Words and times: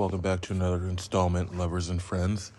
Welcome 0.00 0.22
back 0.22 0.40
to 0.40 0.54
another 0.54 0.88
installment, 0.88 1.58
Lovers 1.58 1.90
and 1.90 2.00
Friends. 2.00 2.52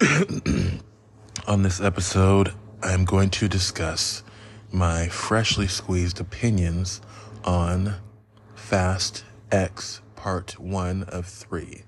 On 1.48 1.64
this 1.64 1.80
episode, 1.80 2.52
I'm 2.80 3.04
going 3.04 3.30
to 3.30 3.48
discuss 3.48 4.22
my 4.70 5.08
freshly 5.08 5.66
squeezed 5.66 6.20
opinions 6.20 7.00
on 7.42 7.96
Fast 8.54 9.24
X 9.50 10.00
Part 10.14 10.60
1 10.60 11.02
of 11.08 11.26
3, 11.26 11.82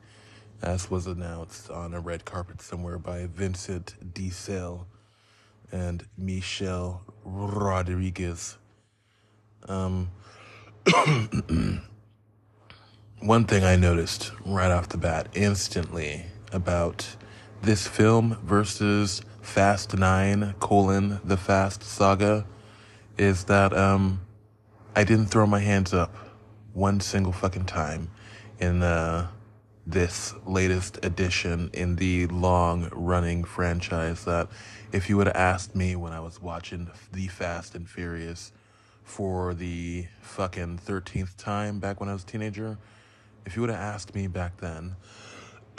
as 0.62 0.90
was 0.90 1.06
announced 1.06 1.70
on 1.70 1.94
a 1.94 2.00
red 2.00 2.24
carpet 2.24 2.60
somewhere 2.60 2.98
by 2.98 3.26
Vincent 3.26 4.12
Diesel 4.12 4.88
and 5.70 6.04
Michelle 6.18 7.04
Rodriguez. 7.24 8.58
Um, 9.68 10.10
one 13.22 13.44
thing 13.44 13.62
I 13.62 13.76
noticed 13.76 14.32
right 14.44 14.72
off 14.72 14.88
the 14.88 14.98
bat 14.98 15.28
instantly 15.32 16.26
about 16.50 17.06
this 17.62 17.86
film 17.86 18.36
versus 18.42 19.22
Fast 19.40 19.96
Nine 19.96 20.56
colon 20.58 21.20
the 21.22 21.36
Fast 21.36 21.84
Saga 21.84 22.44
is 23.16 23.44
that 23.44 23.72
um 23.72 24.22
I 24.96 25.04
didn't 25.04 25.26
throw 25.26 25.46
my 25.46 25.60
hands 25.60 25.94
up 25.94 26.12
one 26.72 26.98
single 26.98 27.32
fucking 27.32 27.66
time 27.66 28.10
in 28.58 28.82
uh 28.82 29.28
this 29.86 30.34
latest 30.44 30.98
edition 31.04 31.70
in 31.72 31.94
the 31.96 32.26
long 32.26 32.88
running 32.92 33.44
franchise 33.44 34.24
that 34.24 34.48
if 34.90 35.08
you 35.08 35.16
would 35.16 35.28
have 35.28 35.36
asked 35.36 35.76
me 35.76 35.94
when 35.94 36.12
I 36.12 36.18
was 36.18 36.42
watching 36.42 36.90
the 37.12 37.28
Fast 37.28 37.76
and 37.76 37.88
Furious 37.88 38.50
for 39.04 39.54
the 39.54 40.06
fucking 40.20 40.78
13th 40.78 41.36
time 41.36 41.78
back 41.78 42.00
when 42.00 42.08
I 42.08 42.12
was 42.12 42.24
a 42.24 42.26
teenager, 42.26 42.78
if 43.44 43.56
you 43.56 43.62
would 43.62 43.70
have 43.70 43.80
asked 43.80 44.14
me 44.14 44.26
back 44.26 44.58
then 44.58 44.96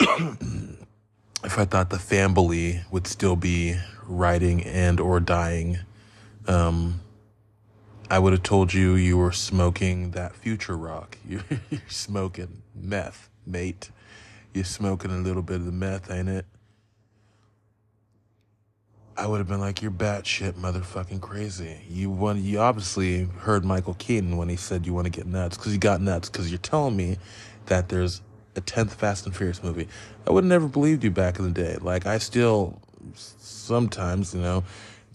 if 1.44 1.58
I 1.58 1.64
thought 1.64 1.90
the 1.90 1.98
family 1.98 2.80
would 2.90 3.06
still 3.06 3.36
be 3.36 3.76
riding 4.06 4.62
and 4.64 4.98
or 4.98 5.20
dying, 5.20 5.78
um, 6.46 7.00
I 8.10 8.18
would 8.18 8.32
have 8.32 8.42
told 8.42 8.74
you 8.74 8.94
you 8.94 9.16
were 9.16 9.32
smoking 9.32 10.12
that 10.12 10.34
future 10.34 10.76
rock. 10.76 11.18
You're, 11.26 11.44
you're 11.70 11.80
smoking 11.88 12.62
meth, 12.74 13.28
mate. 13.46 13.90
You're 14.52 14.64
smoking 14.64 15.10
a 15.10 15.18
little 15.18 15.42
bit 15.42 15.56
of 15.56 15.66
the 15.66 15.72
meth, 15.72 16.10
ain't 16.10 16.28
it? 16.28 16.46
I 19.16 19.26
would 19.28 19.38
have 19.38 19.46
been 19.46 19.60
like, 19.60 19.80
"You're 19.80 19.92
batshit 19.92 20.54
motherfucking 20.54 21.20
crazy." 21.20 21.78
You 21.88 22.10
want, 22.10 22.40
you 22.40 22.58
obviously 22.58 23.24
heard 23.24 23.64
Michael 23.64 23.94
Keaton 23.94 24.36
when 24.36 24.48
he 24.48 24.56
said 24.56 24.86
you 24.86 24.92
want 24.92 25.04
to 25.04 25.10
get 25.10 25.26
nuts 25.26 25.56
because 25.56 25.72
you 25.72 25.78
got 25.78 26.00
nuts 26.00 26.28
because 26.28 26.50
you're 26.50 26.58
telling 26.58 26.96
me 26.96 27.18
that 27.66 27.88
there's 27.88 28.22
a 28.56 28.60
tenth 28.60 28.94
Fast 28.94 29.26
and 29.26 29.34
Furious 29.34 29.62
movie. 29.62 29.88
I 30.26 30.30
would 30.32 30.44
have 30.44 30.48
never 30.48 30.68
believed 30.68 31.04
you 31.04 31.10
back 31.10 31.38
in 31.38 31.44
the 31.44 31.50
day. 31.50 31.76
Like 31.80 32.06
I 32.06 32.18
still 32.18 32.80
sometimes, 33.14 34.34
you 34.34 34.40
know, 34.40 34.64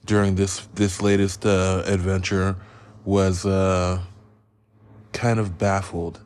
during 0.05 0.35
this 0.35 0.67
this 0.75 1.01
latest 1.01 1.45
uh, 1.45 1.83
adventure 1.85 2.55
was 3.05 3.45
uh, 3.45 4.01
kind 5.13 5.39
of 5.39 5.57
baffled 5.57 6.19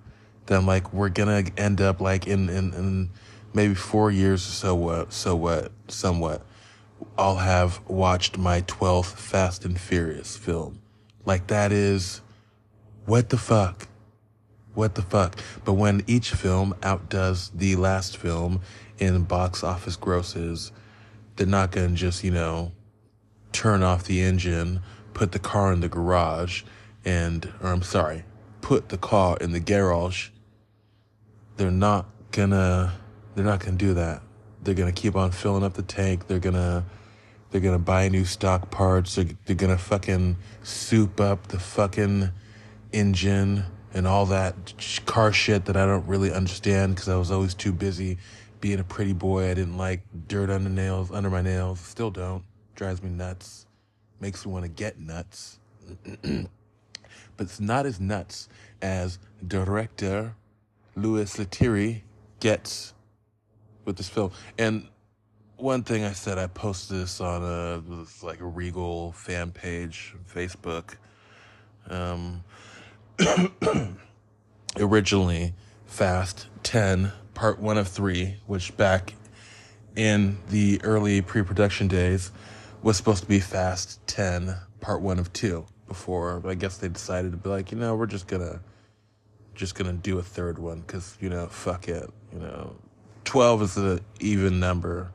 that 0.47 0.61
like 0.61 0.93
we're 0.93 1.09
gonna 1.09 1.43
end 1.57 1.81
up 1.81 2.01
like 2.01 2.27
in 2.27 2.49
in, 2.49 2.73
in 2.73 3.09
maybe 3.53 3.75
four 3.75 4.11
years 4.11 4.47
or 4.47 4.51
so 4.51 4.75
what 4.75 5.13
so 5.13 5.35
what 5.35 5.71
somewhat 5.87 6.45
I'll 7.17 7.37
have 7.37 7.81
watched 7.87 8.37
my 8.37 8.61
12th 8.61 9.15
Fast 9.15 9.65
and 9.65 9.79
Furious 9.79 10.37
film. 10.37 10.79
Like 11.25 11.47
that 11.47 11.71
is 11.71 12.21
what 13.05 13.29
the 13.29 13.37
fuck? 13.37 13.87
What 14.73 14.95
the 14.95 15.01
fuck? 15.01 15.37
But 15.63 15.73
when 15.73 16.03
each 16.07 16.31
film 16.31 16.75
outdoes 16.83 17.49
the 17.49 17.75
last 17.75 18.17
film 18.17 18.61
in 18.97 19.23
box 19.23 19.63
office 19.63 19.95
grosses, 19.95 20.71
they're 21.35 21.47
not 21.47 21.71
going 21.71 21.91
to 21.91 21.95
just, 21.95 22.23
you 22.23 22.31
know, 22.31 22.71
turn 23.51 23.83
off 23.83 24.05
the 24.05 24.21
engine, 24.21 24.81
put 25.13 25.31
the 25.31 25.39
car 25.39 25.71
in 25.71 25.79
the 25.79 25.89
garage 25.89 26.63
and 27.05 27.51
or 27.61 27.69
I'm 27.69 27.83
sorry, 27.83 28.23
put 28.61 28.89
the 28.89 28.97
car 28.97 29.37
in 29.39 29.51
the 29.51 29.59
garage. 29.59 30.29
They're 31.57 31.71
not 31.71 32.07
gonna 32.31 32.93
they're 33.35 33.45
not 33.45 33.59
gonna 33.59 33.77
do 33.77 33.93
that. 33.93 34.21
They're 34.63 34.73
gonna 34.73 34.91
keep 34.91 35.15
on 35.15 35.31
filling 35.31 35.63
up 35.63 35.73
the 35.73 35.83
tank. 35.83 36.27
They're 36.27 36.39
gonna 36.39 36.85
they're 37.51 37.61
gonna 37.61 37.79
buy 37.79 38.09
new 38.09 38.25
stock 38.25 38.71
parts. 38.71 39.15
They're, 39.15 39.27
they're 39.45 39.55
gonna 39.55 39.77
fucking 39.77 40.37
soup 40.63 41.19
up 41.19 41.47
the 41.47 41.59
fucking 41.59 42.29
engine 42.91 43.65
and 43.93 44.07
all 44.07 44.25
that 44.27 44.55
car 45.05 45.31
shit 45.31 45.65
that 45.65 45.77
I 45.77 45.85
don't 45.85 46.07
really 46.07 46.31
understand 46.31 46.95
because 46.95 47.09
I 47.09 47.15
was 47.15 47.31
always 47.31 47.53
too 47.53 47.71
busy 47.71 48.17
being 48.59 48.79
a 48.79 48.83
pretty 48.83 49.13
boy. 49.13 49.49
I 49.49 49.53
didn't 49.53 49.77
like 49.77 50.01
dirt 50.27 50.49
under 50.49 50.69
nails, 50.69 51.11
under 51.11 51.29
my 51.29 51.41
nails. 51.41 51.79
Still 51.79 52.11
don't. 52.11 52.43
Drives 52.75 53.03
me 53.03 53.09
nuts. 53.09 53.67
Makes 54.19 54.45
me 54.45 54.51
want 54.51 54.65
to 54.65 54.69
get 54.69 54.99
nuts. 54.99 55.59
but 56.23 56.47
it's 57.39 57.59
not 57.59 57.85
as 57.85 57.99
nuts 57.99 58.49
as 58.81 59.19
director 59.45 60.35
Louis 60.95 61.35
Leterrier 61.37 62.01
gets 62.39 62.93
with 63.85 63.97
this 63.97 64.09
film. 64.09 64.31
And 64.57 64.87
one 65.57 65.83
thing 65.83 66.03
I 66.03 66.13
said, 66.13 66.37
I 66.37 66.47
posted 66.47 66.97
this 66.97 67.21
on 67.21 67.43
a 67.43 67.83
like 68.25 68.39
a 68.39 68.45
Regal 68.45 69.11
fan 69.11 69.51
page, 69.51 70.15
Facebook. 70.33 70.95
Um, 71.89 72.43
originally, 74.77 75.53
Fast 75.85 76.47
Ten, 76.63 77.11
Part 77.33 77.59
One 77.59 77.77
of 77.77 77.87
Three, 77.87 78.37
which 78.47 78.75
back 78.77 79.13
in 79.95 80.37
the 80.49 80.81
early 80.83 81.21
pre-production 81.21 81.87
days 81.87 82.31
was 82.81 82.97
supposed 82.97 83.23
to 83.23 83.29
be 83.29 83.39
Fast 83.39 84.05
Ten, 84.07 84.55
Part 84.81 85.01
One 85.01 85.19
of 85.19 85.31
Two. 85.33 85.65
Before, 85.87 86.39
But 86.39 86.49
I 86.49 86.55
guess 86.55 86.77
they 86.77 86.87
decided 86.87 87.31
to 87.33 87.37
be 87.37 87.49
like, 87.49 87.71
you 87.71 87.77
know, 87.77 87.93
we're 87.95 88.07
just 88.07 88.25
gonna, 88.25 88.61
just 89.53 89.75
gonna 89.75 89.93
do 89.93 90.17
a 90.17 90.23
third 90.23 90.57
one 90.57 90.79
because 90.81 91.17
you 91.21 91.29
know, 91.29 91.45
fuck 91.47 91.87
it, 91.87 92.09
you 92.31 92.39
know, 92.39 92.75
twelve 93.25 93.61
is 93.61 93.77
an 93.77 93.99
even 94.19 94.59
number 94.59 95.11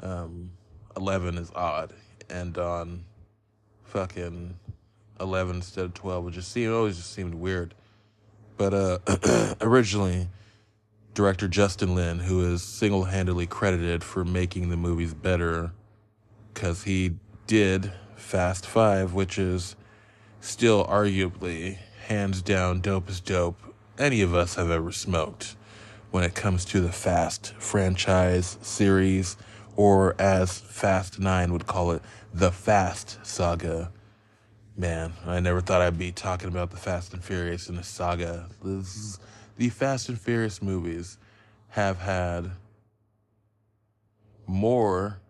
um, 0.00 0.50
11 0.96 1.38
is 1.38 1.50
odd. 1.54 1.92
And 2.30 2.56
on 2.58 3.04
fucking 3.84 4.56
11 5.20 5.56
instead 5.56 5.84
of 5.84 5.94
12 5.94 6.28
it 6.28 6.30
just 6.32 6.52
seemed, 6.52 6.72
always 6.72 6.96
just 6.96 7.12
seemed 7.12 7.34
weird. 7.34 7.74
But 8.56 8.74
uh, 8.74 9.54
originally, 9.60 10.28
director 11.14 11.48
Justin 11.48 11.94
Lin, 11.94 12.20
who 12.20 12.44
is 12.52 12.62
single 12.62 13.04
handedly 13.04 13.46
credited 13.46 14.04
for 14.04 14.24
making 14.24 14.68
the 14.68 14.76
movies 14.76 15.14
better, 15.14 15.72
because 16.52 16.84
he 16.84 17.16
did 17.46 17.92
Fast 18.16 18.66
Five, 18.66 19.12
which 19.12 19.38
is 19.38 19.76
still 20.40 20.84
arguably 20.86 21.78
hands 22.06 22.42
down 22.42 22.80
dope 22.80 23.08
as 23.08 23.20
dope 23.20 23.74
any 23.98 24.20
of 24.20 24.34
us 24.34 24.56
have 24.56 24.70
ever 24.70 24.92
smoked 24.92 25.56
when 26.10 26.24
it 26.24 26.34
comes 26.34 26.64
to 26.64 26.80
the 26.80 26.92
Fast 26.92 27.54
franchise 27.58 28.58
series 28.60 29.36
or 29.76 30.14
as 30.20 30.60
Fast 30.60 31.18
Nine 31.18 31.52
would 31.52 31.66
call 31.66 31.90
it, 31.92 32.02
the 32.32 32.52
Fast 32.52 33.18
Saga. 33.26 33.90
Man, 34.76 35.12
I 35.24 35.38
never 35.38 35.60
thought 35.60 35.82
I'd 35.82 35.98
be 35.98 36.10
talking 36.10 36.48
about 36.48 36.72
the 36.72 36.76
Fast 36.76 37.12
and 37.12 37.22
Furious 37.22 37.68
in 37.68 37.76
a 37.76 37.84
saga. 37.84 38.48
This, 38.60 39.20
the 39.56 39.68
Fast 39.68 40.08
and 40.08 40.20
Furious 40.20 40.60
movies 40.60 41.16
have 41.68 41.98
had 41.98 42.50
more 44.48 45.20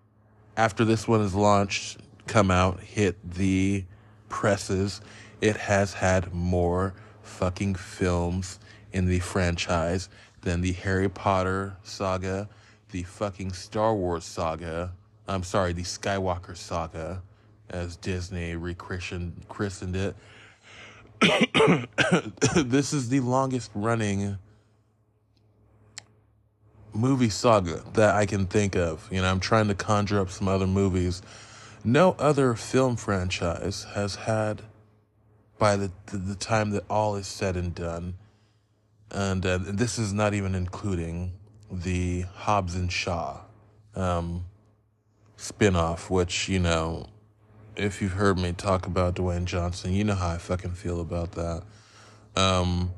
after 0.57 0.85
this 0.85 1.07
one 1.07 1.21
is 1.21 1.35
launched, 1.35 1.99
come 2.27 2.51
out, 2.51 2.81
hit 2.81 3.17
the 3.35 3.85
presses. 4.31 5.03
It 5.43 5.57
has 5.57 5.93
had 5.93 6.33
more 6.33 6.95
fucking 7.23 7.75
films 7.75 8.59
in 8.93 9.07
the 9.07 9.19
franchise 9.19 10.09
than 10.41 10.63
the 10.63 10.73
Harry 10.73 11.11
Potter 11.11 11.77
saga, 11.83 12.49
the 12.93 13.03
fucking 13.03 13.53
Star 13.53 13.95
Wars 13.95 14.25
saga. 14.25 14.93
I'm 15.29 15.43
sorry, 15.43 15.75
the 15.75 15.83
Skywalker 15.83 16.57
saga, 16.57 17.23
as 17.71 17.97
Disney 17.97 18.57
rechristened 18.57 19.47
christened 19.49 19.97
it. 19.97 20.17
this 22.57 22.93
is 22.93 23.09
the 23.09 23.21
longest 23.21 23.71
running 23.75 24.39
movie 26.93 27.29
saga 27.29 27.83
that 27.95 28.15
I 28.15 28.27
can 28.27 28.47
think 28.47 28.77
of. 28.77 29.09
You 29.11 29.23
know, 29.23 29.31
I'm 29.31 29.41
trying 29.41 29.69
to 29.69 29.75
conjure 29.75 30.21
up 30.21 30.31
some 30.31 30.49
other 30.49 30.67
movies. 30.67 31.23
No 31.85 32.17
other 32.19 32.55
film 32.55 32.97
franchise 32.97 33.87
has 33.95 34.15
had, 34.15 34.63
by 35.59 35.77
the 35.77 35.91
the, 36.07 36.17
the 36.19 36.35
time 36.35 36.71
that 36.71 36.85
all 36.91 37.17
is 37.17 37.27
said 37.27 37.57
and 37.57 37.75
done, 37.75 38.15
and 39.11 39.45
uh, 39.45 39.59
this 39.59 39.99
is 39.99 40.13
not 40.13 40.35
even 40.35 40.55
including 40.55 41.33
the 41.71 42.23
Hobbs 42.23 42.75
and 42.75 42.91
Shaw 42.91 43.41
um, 43.95 44.45
spinoff, 45.37 46.11
which, 46.11 46.49
you 46.49 46.59
know, 46.59 47.07
if 47.77 48.01
you've 48.01 48.13
heard 48.13 48.39
me 48.39 48.53
talk 48.53 48.87
about 48.87 49.17
Dwayne 49.17 49.45
Johnson, 49.45 49.93
you 49.93 50.05
know 50.05 50.15
how 50.15 50.31
I 50.31 50.39
fucking 50.39 50.73
feel 50.73 51.01
about 51.01 51.33
that. 51.33 51.63
Um, 52.37 52.93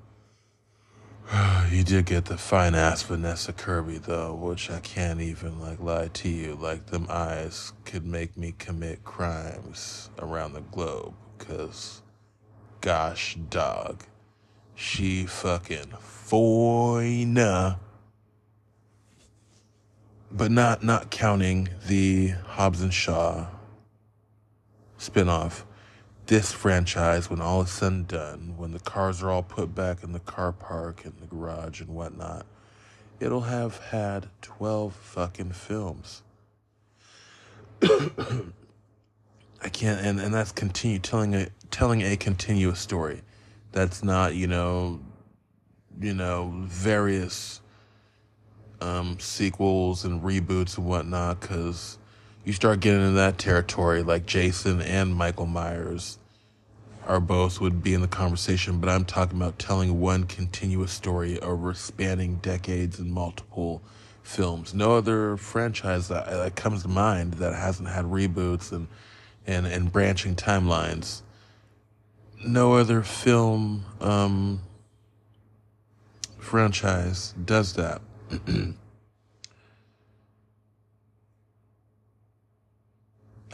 You 1.70 1.82
did 1.82 2.06
get 2.06 2.26
the 2.26 2.38
fine 2.38 2.74
ass 2.74 3.02
Vanessa 3.02 3.52
Kirby 3.52 3.98
though, 3.98 4.34
which 4.34 4.70
I 4.70 4.80
can't 4.80 5.20
even 5.20 5.60
like 5.60 5.80
lie 5.80 6.08
to 6.08 6.28
you. 6.28 6.54
Like 6.54 6.86
them 6.86 7.06
eyes 7.10 7.72
could 7.84 8.06
make 8.06 8.36
me 8.36 8.54
commit 8.56 9.04
crimes 9.04 10.10
around 10.18 10.52
the 10.52 10.60
globe. 10.60 11.14
Cause, 11.38 12.02
gosh, 12.80 13.36
dog, 13.50 14.04
she 14.74 15.26
fucking 15.26 15.92
fine. 16.00 17.34
But 20.30 20.50
not 20.50 20.82
not 20.84 21.10
counting 21.10 21.68
the 21.86 22.28
Hobbs 22.46 22.82
and 22.82 22.94
Shaw 22.94 23.46
spinoff 25.10 25.64
this 26.26 26.52
franchise, 26.52 27.30
when 27.30 27.40
all 27.40 27.62
is 27.62 27.70
said 27.70 27.92
and 27.92 28.08
done, 28.08 28.54
when 28.56 28.72
the 28.72 28.80
cars 28.80 29.22
are 29.22 29.30
all 29.30 29.42
put 29.42 29.74
back 29.74 30.02
in 30.02 30.12
the 30.12 30.20
car 30.20 30.52
park 30.52 31.04
and 31.04 31.14
the 31.20 31.26
garage 31.26 31.80
and 31.80 31.88
whatnot, 31.90 32.46
it'll 33.20 33.42
have 33.42 33.78
had 33.78 34.28
12 34.42 34.92
fucking 34.94 35.52
films. 35.52 36.22
I 37.82 39.68
can't, 39.70 40.00
and, 40.00 40.20
and 40.20 40.34
that's 40.34 40.52
continue 40.52 40.98
telling 40.98 41.34
a 41.34 41.48
telling 41.70 42.02
a 42.02 42.16
continuous 42.16 42.80
story. 42.80 43.22
That's 43.72 44.02
not, 44.02 44.34
you 44.34 44.46
know, 44.46 45.00
you 46.00 46.14
know, 46.14 46.52
various 46.64 47.60
um, 48.80 49.18
sequels 49.18 50.04
and 50.04 50.22
reboots 50.22 50.76
and 50.76 50.86
whatnot, 50.86 51.40
because 51.40 51.98
you 52.46 52.52
start 52.52 52.78
getting 52.78 53.02
in 53.02 53.16
that 53.16 53.38
territory, 53.38 54.04
like 54.04 54.24
Jason 54.24 54.80
and 54.80 55.12
Michael 55.12 55.46
Myers 55.46 56.16
are 57.04 57.18
both 57.18 57.60
would 57.60 57.82
be 57.82 57.92
in 57.92 58.02
the 58.02 58.08
conversation, 58.08 58.78
but 58.78 58.88
I'm 58.88 59.04
talking 59.04 59.36
about 59.36 59.58
telling 59.58 60.00
one 60.00 60.24
continuous 60.24 60.92
story 60.92 61.40
over 61.40 61.74
spanning 61.74 62.36
decades 62.36 63.00
and 63.00 63.12
multiple 63.12 63.82
films. 64.22 64.72
No 64.72 64.96
other 64.96 65.36
franchise 65.36 66.06
that, 66.06 66.26
that 66.26 66.54
comes 66.54 66.82
to 66.82 66.88
mind 66.88 67.34
that 67.34 67.52
hasn't 67.52 67.88
had 67.88 68.04
reboots 68.04 68.70
and, 68.70 68.86
and, 69.44 69.66
and 69.66 69.90
branching 69.90 70.36
timelines. 70.36 71.22
No 72.44 72.74
other 72.74 73.02
film 73.02 73.84
um, 74.00 74.60
franchise 76.38 77.34
does 77.44 77.72
that. 77.72 78.00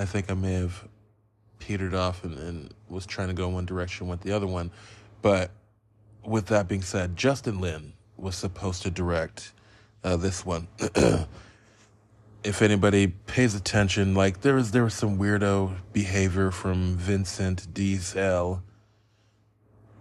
I 0.02 0.04
think 0.04 0.30
I 0.30 0.34
may 0.34 0.54
have 0.54 0.88
petered 1.60 1.94
off 1.94 2.24
and, 2.24 2.36
and 2.36 2.74
was 2.88 3.06
trying 3.06 3.28
to 3.28 3.34
go 3.34 3.48
one 3.48 3.64
direction, 3.64 4.08
went 4.08 4.20
the 4.22 4.32
other 4.32 4.48
one. 4.48 4.72
But 5.22 5.52
with 6.24 6.46
that 6.46 6.66
being 6.66 6.82
said, 6.82 7.16
Justin 7.16 7.60
Lin 7.60 7.92
was 8.16 8.34
supposed 8.34 8.82
to 8.82 8.90
direct 8.90 9.52
uh, 10.02 10.16
this 10.16 10.44
one. 10.44 10.66
if 12.44 12.62
anybody 12.62 13.06
pays 13.06 13.54
attention, 13.54 14.14
like 14.14 14.40
there 14.40 14.56
was 14.56 14.72
there 14.72 14.82
was 14.82 14.94
some 14.94 15.18
weirdo 15.18 15.76
behavior 15.92 16.50
from 16.50 16.96
Vincent 16.96 17.72
Diesel. 17.72 18.60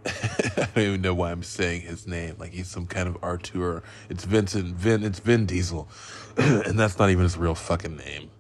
I 0.06 0.68
don't 0.74 0.78
even 0.84 1.02
know 1.02 1.14
why 1.14 1.32
I'm 1.32 1.44
saying 1.44 1.82
his 1.82 2.08
name. 2.08 2.38
Like 2.40 2.54
he's 2.54 2.68
some 2.68 2.88
kind 2.88 3.08
of 3.08 3.24
auteur. 3.24 3.84
It's 4.10 4.26
Vincent 4.26 4.76
Vin. 4.76 5.04
It's 5.04 5.20
Vin 5.20 5.46
Diesel, 5.46 5.88
and 6.38 6.80
that's 6.80 6.98
not 6.98 7.12
even 7.12 7.22
his 7.22 7.38
real 7.38 7.54
fucking 7.54 7.98
name. 7.98 8.32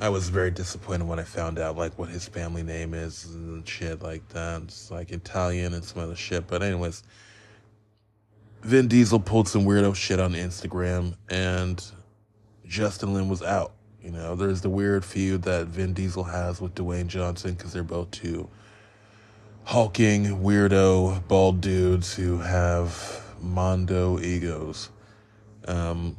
I 0.00 0.08
was 0.08 0.28
very 0.28 0.50
disappointed 0.50 1.06
when 1.06 1.18
I 1.18 1.24
found 1.24 1.58
out 1.58 1.76
like 1.76 1.98
what 1.98 2.08
his 2.08 2.26
family 2.26 2.62
name 2.62 2.94
is 2.94 3.24
and 3.26 3.66
shit 3.66 4.02
like 4.02 4.26
that. 4.30 4.62
It's 4.62 4.90
like 4.90 5.10
Italian 5.10 5.74
and 5.74 5.84
some 5.84 6.02
other 6.02 6.16
shit. 6.16 6.46
But 6.46 6.62
anyways, 6.62 7.02
Vin 8.62 8.88
Diesel 8.88 9.20
pulled 9.20 9.48
some 9.48 9.64
weirdo 9.64 9.94
shit 9.94 10.20
on 10.20 10.32
Instagram 10.32 11.14
and 11.30 11.84
Justin 12.66 13.14
Lin 13.14 13.28
was 13.28 13.42
out. 13.42 13.72
You 14.02 14.10
know, 14.12 14.36
there's 14.36 14.60
the 14.60 14.70
weird 14.70 15.04
feud 15.04 15.42
that 15.42 15.66
Vin 15.66 15.92
Diesel 15.92 16.24
has 16.24 16.60
with 16.60 16.74
Dwayne 16.74 17.08
Johnson 17.08 17.54
because 17.54 17.72
they're 17.72 17.82
both 17.82 18.10
two 18.10 18.48
hulking, 19.64 20.42
weirdo, 20.42 21.26
bald 21.26 21.60
dudes 21.60 22.14
who 22.14 22.38
have 22.38 23.20
mondo 23.40 24.20
egos. 24.20 24.90
Um, 25.66 26.16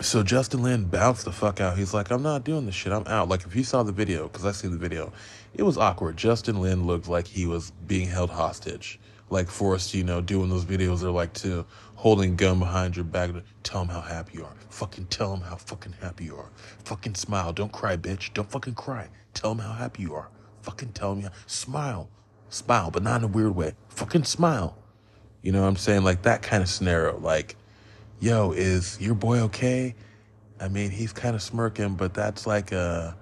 so 0.00 0.22
Justin 0.22 0.62
Lin 0.62 0.84
bounced 0.86 1.24
the 1.24 1.32
fuck 1.32 1.60
out. 1.60 1.78
He's 1.78 1.94
like, 1.94 2.10
I'm 2.10 2.22
not 2.22 2.44
doing 2.44 2.66
this 2.66 2.74
shit. 2.74 2.92
I'm 2.92 3.06
out. 3.06 3.28
Like, 3.28 3.44
if 3.44 3.54
you 3.54 3.62
saw 3.62 3.82
the 3.82 3.92
video, 3.92 4.28
because 4.28 4.44
I 4.44 4.52
seen 4.52 4.72
the 4.72 4.76
video, 4.76 5.12
it 5.54 5.62
was 5.62 5.78
awkward. 5.78 6.16
Justin 6.16 6.60
Lin 6.60 6.86
looked 6.86 7.08
like 7.08 7.26
he 7.26 7.46
was 7.46 7.70
being 7.86 8.08
held 8.08 8.30
hostage. 8.30 8.98
Like, 9.30 9.48
forced, 9.48 9.94
you 9.94 10.04
know, 10.04 10.20
doing 10.20 10.48
those 10.48 10.64
videos 10.64 11.02
are 11.02 11.10
like 11.10 11.32
to 11.34 11.64
holding 11.94 12.36
gun 12.36 12.58
behind 12.58 12.96
your 12.96 13.04
back. 13.04 13.30
Tell 13.62 13.82
him 13.82 13.88
how 13.88 14.00
happy 14.00 14.38
you 14.38 14.44
are. 14.44 14.54
Fucking 14.68 15.06
tell 15.06 15.32
him 15.32 15.40
how 15.40 15.56
fucking 15.56 15.94
happy 16.00 16.24
you 16.24 16.36
are. 16.36 16.50
Fucking 16.84 17.14
smile. 17.14 17.52
Don't 17.52 17.72
cry, 17.72 17.96
bitch. 17.96 18.34
Don't 18.34 18.50
fucking 18.50 18.74
cry. 18.74 19.08
Tell 19.32 19.52
him 19.52 19.58
how 19.58 19.72
happy 19.72 20.02
you 20.02 20.14
are. 20.14 20.28
Fucking 20.62 20.92
tell 20.92 21.14
him. 21.14 21.30
Smile. 21.46 22.10
Smile, 22.50 22.90
but 22.90 23.02
not 23.02 23.20
in 23.20 23.24
a 23.24 23.28
weird 23.28 23.54
way. 23.54 23.74
Fucking 23.88 24.24
smile. 24.24 24.76
You 25.42 25.52
know 25.52 25.62
what 25.62 25.68
I'm 25.68 25.76
saying? 25.76 26.04
Like 26.04 26.22
that 26.22 26.42
kind 26.42 26.62
of 26.62 26.68
scenario. 26.68 27.18
Like, 27.18 27.56
yo, 28.24 28.52
is 28.52 28.98
your 29.02 29.14
boy 29.14 29.38
okay? 29.40 29.94
I 30.58 30.68
mean, 30.68 30.90
he's 30.90 31.12
kind 31.12 31.36
of 31.36 31.42
smirking, 31.42 31.94
but 31.94 32.14
that's 32.14 32.46
like 32.46 32.72
a 32.72 33.14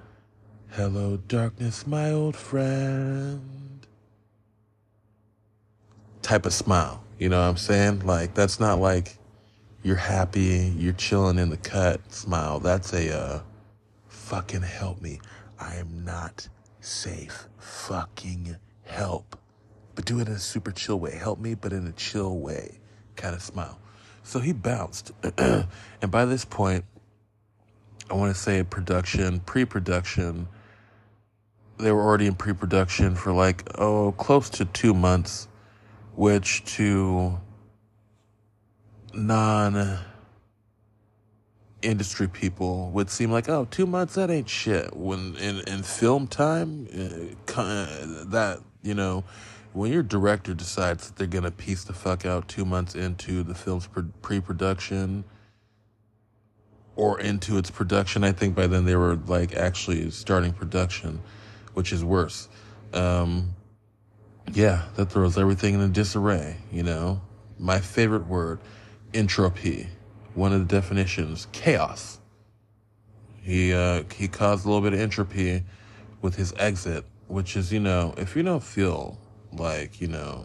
hello, 0.70 1.16
darkness, 1.16 1.88
my 1.88 2.12
old 2.12 2.37
friend 2.37 3.84
type 6.22 6.46
of 6.46 6.52
smile. 6.52 7.02
You 7.19 7.31
know 7.31 7.40
what 7.40 7.49
I'm 7.49 7.56
saying? 7.56 8.06
Like, 8.06 8.34
that's 8.34 8.60
not 8.60 8.78
like 8.78 9.16
you're 9.82 9.96
happy, 9.96 10.72
you're 10.78 10.93
chilling 10.93 11.37
in 11.37 11.50
the 11.50 11.56
cut 11.56 12.12
smile. 12.12 12.60
That's 12.60 12.93
a 12.93 13.12
uh, 13.12 13.40
fucking 14.06 14.62
help 14.62 15.02
me. 15.02 15.20
I 15.58 15.76
am 15.76 16.04
not 16.04 16.46
safe. 16.81 17.49
Fucking 17.58 18.54
help. 18.84 19.37
But 19.96 20.04
do 20.04 20.20
it 20.20 20.28
in 20.28 20.34
a 20.34 20.38
super 20.38 20.70
chill 20.70 21.00
way. 21.00 21.16
Help 21.16 21.40
me, 21.40 21.54
but 21.54 21.72
in 21.72 21.88
a 21.88 21.93
chill 21.93 22.38
way 22.38 22.78
kind 23.16 23.34
of 23.34 23.43
smile. 23.43 23.81
So 24.23 24.39
he 24.41 24.53
bounced. 24.53 25.13
and 25.39 26.11
by 26.11 26.25
this 26.25 26.45
point, 26.45 26.85
I 28.11 28.15
want 28.15 28.35
to 28.35 28.41
say 28.41 28.63
production, 28.63 29.41
pre 29.41 29.65
production, 29.65 30.49
they 31.79 31.91
were 31.93 32.03
already 32.03 32.27
in 32.27 32.35
pre 32.35 32.53
production 32.53 33.15
for 33.15 33.33
like, 33.33 33.65
oh, 33.79 34.13
close 34.13 34.51
to 34.51 34.65
two 34.67 34.95
months, 34.95 35.49
which 36.15 36.65
to 36.77 37.39
non 39.14 39.99
industry 41.83 42.29
people 42.29 42.91
would 42.91 43.11
seem 43.11 43.31
like, 43.31 43.49
oh, 43.49 43.67
two 43.71 43.87
months, 43.87 44.14
that 44.14 44.31
ain't 44.31 44.49
shit. 44.49 44.95
When 44.97 45.37
in, 45.37 45.61
in 45.67 45.83
film 45.83 46.26
time, 46.26 46.87
uh, 47.57 48.25
that, 48.26 48.61
you 48.83 48.95
know, 48.95 49.25
when 49.73 49.93
your 49.93 50.02
director 50.02 50.55
decides 50.55 51.07
that 51.07 51.17
they're 51.17 51.26
gonna 51.26 51.50
piece 51.50 51.85
the 51.85 51.93
fuck 51.93 52.26
out 52.26 52.49
two 52.49 52.64
months 52.64 52.95
into 52.95 53.43
the 53.43 53.55
film's 53.55 53.88
pre-production 54.21 55.25
or 56.95 57.19
into 57.21 57.57
its 57.57 57.71
production, 57.71 58.23
I 58.23 58.33
think 58.33 58.55
by 58.55 58.67
then 58.67 58.85
they 58.85 58.97
were 58.97 59.17
like 59.26 59.55
actually 59.55 60.11
starting 60.11 60.52
production, 60.52 61.21
which 61.75 61.93
is 61.93 62.05
worse. 62.05 62.49
Um, 62.93 63.55
yeah, 64.52 64.83
that 64.97 65.07
throws 65.07 65.38
everything 65.38 65.75
in 65.75 65.81
a 65.81 65.88
disarray. 65.88 66.57
You 66.71 66.83
know, 66.83 67.23
my 67.59 67.81
favorite 67.81 68.26
word, 68.26 68.61
entropy. 69.14 69.88
One 70.35 70.52
of 70.52 70.67
the 70.67 70.75
definitions, 70.75 71.47
chaos. 71.52 72.19
He 73.43 73.73
uh, 73.73 74.05
he 74.14 74.29
caused 74.29 74.64
a 74.64 74.69
little 74.69 74.83
bit 74.83 74.95
of 74.95 75.00
entropy 75.00 75.62
with 76.23 76.37
his 76.37 76.55
exit, 76.59 77.05
which 77.29 77.57
is 77.57 77.73
you 77.73 77.81
know, 77.81 78.14
if 78.17 78.35
you 78.37 78.43
don't 78.43 78.62
feel 78.62 79.19
like, 79.52 80.00
you 80.00 80.09
know, 80.09 80.44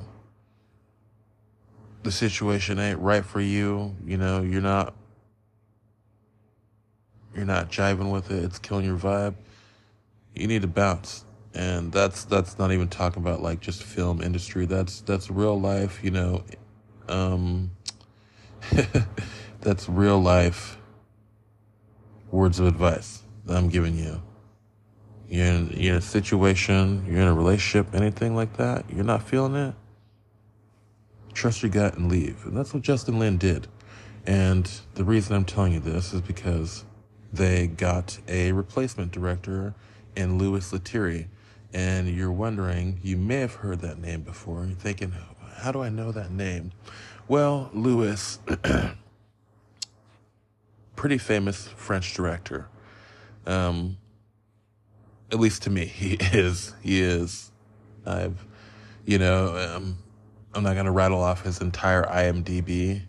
the 2.04 2.12
situation 2.12 2.80
ain't 2.80 3.00
right 3.00 3.26
for 3.26 3.42
you, 3.42 3.96
you 4.06 4.18
know, 4.18 4.42
you're 4.42 4.62
not 4.62 4.94
you're 7.36 7.46
not 7.46 7.70
jiving 7.70 8.12
with 8.12 8.32
it, 8.32 8.44
it's 8.44 8.60
killing 8.60 8.86
your 8.86 8.98
vibe. 8.98 9.36
You 10.34 10.48
need 10.48 10.62
to 10.62 10.68
bounce. 10.68 11.24
And 11.54 11.92
that's 11.92 12.24
that's 12.24 12.60
not 12.60 12.72
even 12.72 12.88
talking 12.88 13.22
about 13.22 13.42
like 13.42 13.60
just 13.60 13.84
film 13.84 14.22
industry. 14.22 14.66
That's 14.66 15.02
that's 15.02 15.30
real 15.30 15.60
life, 15.60 16.04
you 16.04 16.12
know. 16.12 16.44
Um 17.10 17.72
that's 19.62 19.90
real 19.90 20.20
life 20.20 20.78
words 22.32 22.60
of 22.60 22.68
advice 22.68 23.24
that 23.46 23.56
I'm 23.58 23.70
giving 23.70 23.98
you 23.98 24.22
you're 25.30 25.46
in, 25.46 25.70
you're 25.76 25.94
in 25.94 26.00
a 26.00 26.02
situation, 26.02 27.06
you're 27.08 27.22
in 27.22 27.28
a 27.28 27.34
relationship, 27.34 27.94
anything 27.94 28.36
like 28.36 28.56
that, 28.58 28.86
you're 28.90 29.04
not 29.04 29.24
feeling 29.24 29.56
it, 29.56 29.76
trust 31.34 31.62
your 31.62 31.72
gut 31.72 31.98
and 31.98 32.10
leave. 32.10 32.46
And 32.46 32.56
that's 32.56 32.74
what 32.74 32.84
Justin 32.84 33.20
Lin 33.20 33.38
did. 33.38 33.68
And 34.26 34.70
the 34.96 35.04
reason 35.04 35.36
I'm 35.36 35.46
telling 35.46 35.74
you 35.74 35.80
this 35.80 36.14
is 36.14 36.22
because 36.22 36.84
they 37.32 37.68
got 37.68 38.18
a 38.28 38.52
replacement 38.52 39.12
director 39.12 39.74
in 40.16 40.38
Louis 40.38 40.72
Leterrier. 40.72 41.28
And 41.74 42.10
you're 42.10 42.32
wondering, 42.32 43.00
you 43.04 43.18
may 43.18 43.38
have 43.38 43.56
heard 43.56 43.82
that 43.82 44.00
name 44.00 44.22
before. 44.22 44.66
You're 44.66 44.76
thinking, 44.76 45.14
how 45.58 45.72
do 45.72 45.82
I 45.82 45.90
know 45.90 46.12
that 46.12 46.32
name? 46.32 46.72
Well, 47.28 47.70
Louis, 47.74 48.40
pretty 50.96 51.18
famous 51.18 51.68
French 51.68 52.14
director. 52.14 52.68
Um, 53.46 53.98
at 55.32 55.40
least 55.40 55.64
to 55.64 55.70
me, 55.70 55.86
he 55.86 56.14
is. 56.16 56.74
He 56.82 57.02
is. 57.02 57.52
I've, 58.06 58.46
you 59.06 59.18
know, 59.18 59.58
um, 59.58 59.98
I'm 60.54 60.64
not 60.64 60.76
gonna 60.76 60.92
rattle 60.92 61.22
off 61.22 61.44
his 61.44 61.62
entire 61.62 62.04
IMDb 62.04 63.02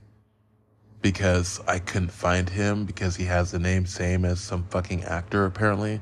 because 1.01 1.61
I 1.67 1.79
couldn't 1.79 2.11
find 2.11 2.49
him 2.49 2.85
because 2.85 3.17
he 3.17 3.25
has 3.25 3.53
the 3.53 3.59
name 3.59 3.87
same 3.87 4.25
as 4.25 4.41
some 4.41 4.65
fucking 4.65 5.05
actor 5.05 5.45
apparently. 5.47 6.01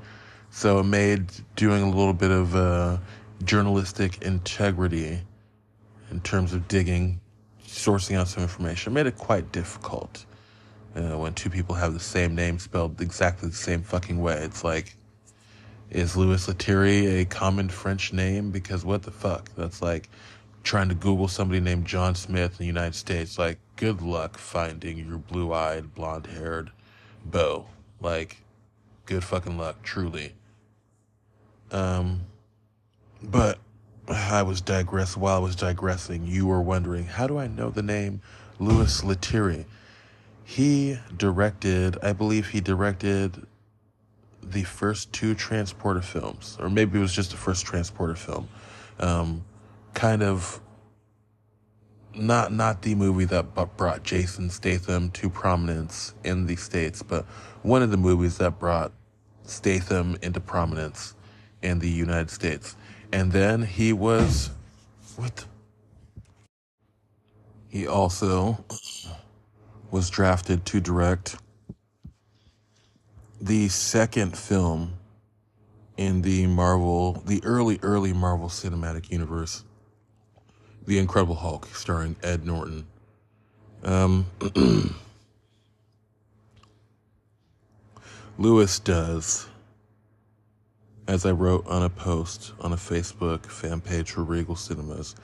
So 0.50 0.78
it 0.80 0.84
made 0.84 1.26
doing 1.54 1.82
a 1.82 1.90
little 1.90 2.14
bit 2.14 2.30
of 2.30 2.56
uh, 2.56 2.96
journalistic 3.44 4.22
integrity 4.22 5.20
in 6.10 6.20
terms 6.20 6.52
of 6.52 6.66
digging, 6.68 7.20
sourcing 7.66 8.16
out 8.16 8.28
some 8.28 8.42
information, 8.42 8.92
made 8.92 9.06
it 9.06 9.18
quite 9.18 9.52
difficult. 9.52 10.24
Uh, 10.94 11.18
when 11.18 11.34
two 11.34 11.50
people 11.50 11.74
have 11.74 11.92
the 11.92 12.00
same 12.00 12.34
name 12.34 12.58
spelled 12.58 13.00
exactly 13.02 13.50
the 13.50 13.54
same 13.54 13.82
fucking 13.82 14.18
way, 14.18 14.36
it's 14.36 14.64
like, 14.64 14.96
is 15.90 16.16
Louis 16.16 16.46
Leterrier 16.46 17.20
a 17.20 17.24
common 17.24 17.68
French 17.68 18.12
name? 18.12 18.50
Because 18.50 18.84
what 18.84 19.02
the 19.02 19.10
fuck? 19.10 19.50
That's 19.56 19.80
like 19.80 20.08
trying 20.62 20.88
to 20.88 20.94
Google 20.94 21.28
somebody 21.28 21.60
named 21.60 21.86
John 21.86 22.14
Smith 22.14 22.52
in 22.52 22.58
the 22.58 22.66
United 22.66 22.94
States. 22.94 23.38
Like, 23.38 23.58
good 23.76 24.02
luck 24.02 24.36
finding 24.36 24.98
your 24.98 25.18
blue 25.18 25.52
eyed, 25.52 25.94
blonde 25.94 26.26
haired 26.26 26.70
beau. 27.24 27.66
Like, 28.00 28.38
good 29.06 29.22
fucking 29.22 29.56
luck, 29.56 29.82
truly. 29.82 30.34
Um, 31.70 32.22
but 33.22 33.58
I 34.08 34.42
was 34.42 34.60
digress 34.60 35.16
while 35.16 35.36
I 35.36 35.40
was 35.40 35.56
digressing. 35.56 36.26
You 36.26 36.46
were 36.46 36.60
wondering, 36.60 37.04
how 37.04 37.26
do 37.26 37.38
I 37.38 37.46
know 37.46 37.70
the 37.70 37.82
name 37.82 38.20
Louis 38.58 39.00
Leterrier? 39.02 39.66
He 40.44 40.98
directed, 41.16 41.96
I 42.02 42.12
believe 42.12 42.48
he 42.48 42.60
directed 42.60 43.46
the 44.50 44.64
first 44.64 45.12
two 45.12 45.34
Transporter 45.34 46.00
films, 46.00 46.56
or 46.60 46.70
maybe 46.70 46.98
it 46.98 47.02
was 47.02 47.12
just 47.12 47.30
the 47.30 47.36
first 47.36 47.66
Transporter 47.66 48.14
film. 48.14 48.48
Um, 48.98 49.44
kind 49.94 50.22
of 50.22 50.60
not 52.14 52.52
not 52.52 52.82
the 52.82 52.94
movie 52.94 53.24
that 53.26 53.54
brought 53.76 54.02
Jason 54.02 54.50
Statham 54.50 55.10
to 55.12 55.28
prominence 55.28 56.14
in 56.24 56.46
the 56.46 56.56
states, 56.56 57.02
but 57.02 57.24
one 57.62 57.82
of 57.82 57.90
the 57.90 57.96
movies 57.96 58.38
that 58.38 58.58
brought 58.58 58.92
Statham 59.44 60.16
into 60.22 60.40
prominence 60.40 61.14
in 61.62 61.78
the 61.78 61.90
United 61.90 62.30
States. 62.30 62.76
And 63.12 63.32
then 63.32 63.62
he 63.62 63.92
was 63.92 64.50
what? 65.16 65.46
He 67.68 67.86
also 67.86 68.64
was 69.90 70.10
drafted 70.10 70.64
to 70.66 70.80
direct 70.80 71.36
the 73.46 73.68
second 73.68 74.36
film 74.36 74.94
in 75.96 76.22
the 76.22 76.46
Marvel, 76.46 77.22
the 77.26 77.42
early 77.44 77.78
early 77.82 78.12
Marvel 78.12 78.48
Cinematic 78.48 79.10
Universe 79.10 79.64
the 80.86 80.98
Incredible 80.98 81.34
Hulk, 81.34 81.66
starring 81.74 82.16
Ed 82.22 82.46
Norton. 82.46 82.86
Um, 83.82 84.26
Louis 88.38 88.78
does, 88.80 89.48
as 91.08 91.26
I 91.26 91.32
wrote 91.32 91.66
on 91.66 91.82
a 91.82 91.90
post 91.90 92.52
on 92.60 92.72
a 92.72 92.76
Facebook 92.76 93.46
fan 93.46 93.80
page 93.80 94.12
for 94.12 94.22
Regal 94.22 94.54
Cinemas, 94.56 95.16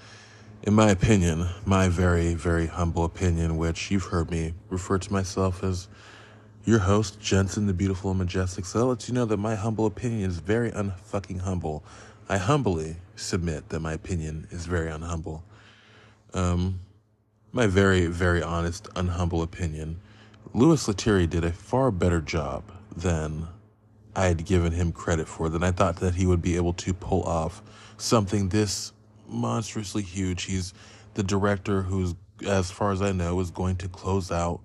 in 0.64 0.74
my 0.74 0.90
opinion, 0.90 1.48
my 1.64 1.88
very, 1.88 2.34
very 2.34 2.66
humble 2.66 3.04
opinion, 3.04 3.56
which 3.56 3.90
you've 3.90 4.04
heard 4.04 4.30
me 4.30 4.54
refer 4.68 4.98
to 4.98 5.12
myself 5.12 5.62
as 5.62 5.88
your 6.64 6.78
host, 6.78 7.20
Jensen 7.20 7.66
the 7.66 7.72
Beautiful 7.72 8.10
and 8.10 8.18
Majestic. 8.18 8.64
So 8.64 8.78
that 8.78 8.84
lets 8.84 9.08
you 9.08 9.14
know 9.14 9.24
that 9.24 9.36
my 9.36 9.56
humble 9.56 9.86
opinion 9.86 10.28
is 10.28 10.38
very 10.38 10.70
unfucking 10.70 11.40
humble. 11.40 11.82
I 12.28 12.38
humbly 12.38 12.96
submit 13.16 13.68
that 13.70 13.80
my 13.80 13.92
opinion 13.92 14.46
is 14.50 14.66
very 14.66 14.90
unhumble. 14.90 15.42
Um, 16.34 16.78
my 17.52 17.66
very, 17.66 18.06
very 18.06 18.42
honest, 18.42 18.84
unhumble 18.94 19.42
opinion, 19.42 20.00
Louis 20.54 20.86
Leterrier 20.86 21.28
did 21.28 21.44
a 21.44 21.52
far 21.52 21.90
better 21.90 22.20
job 22.20 22.62
than 22.96 23.48
I 24.14 24.26
had 24.26 24.44
given 24.44 24.72
him 24.72 24.92
credit 24.92 25.26
for, 25.26 25.48
than 25.48 25.62
I 25.62 25.72
thought 25.72 25.96
that 25.96 26.14
he 26.14 26.26
would 26.26 26.42
be 26.42 26.56
able 26.56 26.74
to 26.74 26.94
pull 26.94 27.22
off 27.24 27.62
something 27.96 28.48
this 28.48 28.92
monstrously 29.28 30.02
huge. 30.02 30.44
He's 30.44 30.74
the 31.14 31.22
director 31.22 31.82
who's, 31.82 32.14
as 32.46 32.70
far 32.70 32.92
as 32.92 33.02
I 33.02 33.12
know, 33.12 33.40
is 33.40 33.50
going 33.50 33.76
to 33.76 33.88
close 33.88 34.30
out 34.30 34.60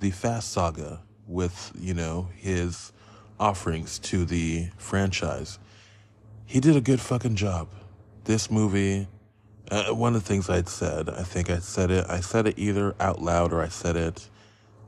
the 0.00 0.10
Fast 0.10 0.52
Saga 0.52 1.00
with, 1.32 1.72
you 1.78 1.94
know, 1.94 2.28
his 2.36 2.92
offerings 3.40 3.98
to 3.98 4.24
the 4.24 4.68
franchise. 4.76 5.58
He 6.46 6.60
did 6.60 6.76
a 6.76 6.80
good 6.80 7.00
fucking 7.00 7.36
job. 7.36 7.68
This 8.24 8.50
movie 8.50 9.08
uh, 9.72 9.94
one 9.94 10.14
of 10.14 10.22
the 10.22 10.28
things 10.28 10.50
I'd 10.50 10.68
said, 10.68 11.08
I 11.08 11.22
think 11.22 11.48
I 11.48 11.58
said 11.58 11.90
it, 11.90 12.04
I 12.06 12.20
said 12.20 12.46
it 12.46 12.58
either 12.58 12.94
out 13.00 13.22
loud 13.22 13.54
or 13.54 13.62
I 13.62 13.68
said 13.68 13.96
it 13.96 14.28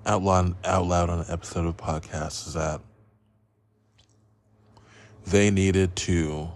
out 0.04 0.22
loud, 0.22 0.54
out 0.62 0.84
loud 0.84 1.08
on 1.08 1.20
an 1.20 1.26
episode 1.30 1.60
of 1.60 1.68
a 1.68 1.72
podcast 1.72 2.46
is 2.46 2.52
that 2.52 2.82
they 5.26 5.50
needed 5.50 5.96
to, 5.96 6.50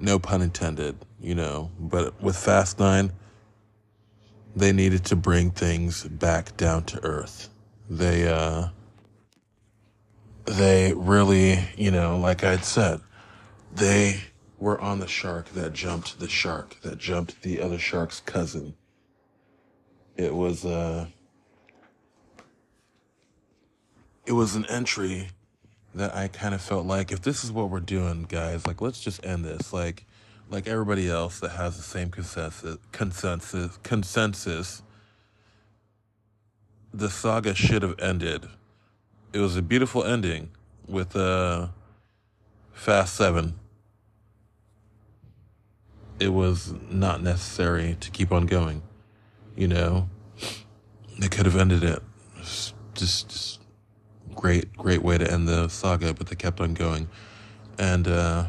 no 0.00 0.18
pun 0.18 0.40
intended, 0.40 0.96
you 1.20 1.34
know, 1.34 1.70
but 1.78 2.18
with 2.22 2.36
Fast 2.36 2.78
Nine, 2.78 3.12
they 4.56 4.72
needed 4.72 5.04
to 5.04 5.16
bring 5.16 5.50
things 5.52 6.02
back 6.04 6.56
down 6.56 6.82
to 6.84 7.04
earth. 7.04 7.50
They, 7.88 8.26
uh, 8.26 8.68
they 10.46 10.92
really, 10.94 11.60
you 11.76 11.90
know, 11.90 12.18
like 12.18 12.42
I'd 12.42 12.64
said, 12.64 13.00
they 13.74 14.20
were 14.58 14.80
on 14.80 15.00
the 15.00 15.06
shark 15.06 15.50
that 15.50 15.72
jumped 15.72 16.18
the 16.18 16.28
shark 16.28 16.80
that 16.82 16.98
jumped 16.98 17.42
the 17.42 17.60
other 17.60 17.78
shark's 17.78 18.20
cousin. 18.20 18.74
It 20.16 20.34
was 20.34 20.64
uh 20.64 21.06
it 24.24 24.32
was 24.32 24.56
an 24.56 24.64
entry 24.66 25.28
that 25.94 26.14
I 26.14 26.28
kind 26.28 26.54
of 26.54 26.60
felt 26.60 26.86
like 26.86 27.12
if 27.12 27.22
this 27.22 27.44
is 27.44 27.52
what 27.52 27.70
we're 27.70 27.80
doing, 27.80 28.24
guys, 28.24 28.66
like 28.66 28.80
let's 28.80 29.00
just 29.00 29.24
end 29.24 29.44
this. 29.44 29.72
Like 29.72 30.06
like 30.48 30.66
everybody 30.66 31.08
else 31.08 31.40
that 31.40 31.50
has 31.50 31.76
the 31.76 31.82
same 31.82 32.10
consensus 32.10 32.78
consensus 32.92 33.78
consensus 33.82 34.82
the 36.94 37.10
saga 37.10 37.54
should 37.54 37.82
have 37.82 37.98
ended. 38.00 38.46
It 39.32 39.40
was 39.40 39.56
a 39.56 39.62
beautiful 39.62 40.04
ending 40.04 40.50
with 40.86 41.14
uh 41.16 41.68
Fast 42.72 43.14
7 43.16 43.58
it 46.18 46.28
was 46.28 46.74
not 46.90 47.22
necessary 47.22 47.96
to 48.00 48.10
keep 48.10 48.32
on 48.32 48.46
going. 48.46 48.82
You 49.54 49.68
know, 49.68 50.08
they 51.18 51.28
could 51.28 51.46
have 51.46 51.56
ended 51.56 51.84
it. 51.84 52.02
Just, 52.38 52.74
just, 52.94 53.28
just 53.28 53.60
great, 54.34 54.74
great 54.76 55.02
way 55.02 55.18
to 55.18 55.30
end 55.30 55.48
the 55.48 55.68
saga, 55.68 56.14
but 56.14 56.28
they 56.28 56.36
kept 56.36 56.60
on 56.60 56.74
going. 56.74 57.08
And, 57.78 58.08
uh, 58.08 58.46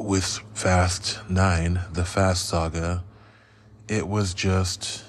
with 0.00 0.40
Fast 0.54 1.20
9, 1.28 1.80
the 1.92 2.04
Fast 2.04 2.48
Saga, 2.48 3.04
it 3.88 4.08
was 4.08 4.34
just 4.34 5.04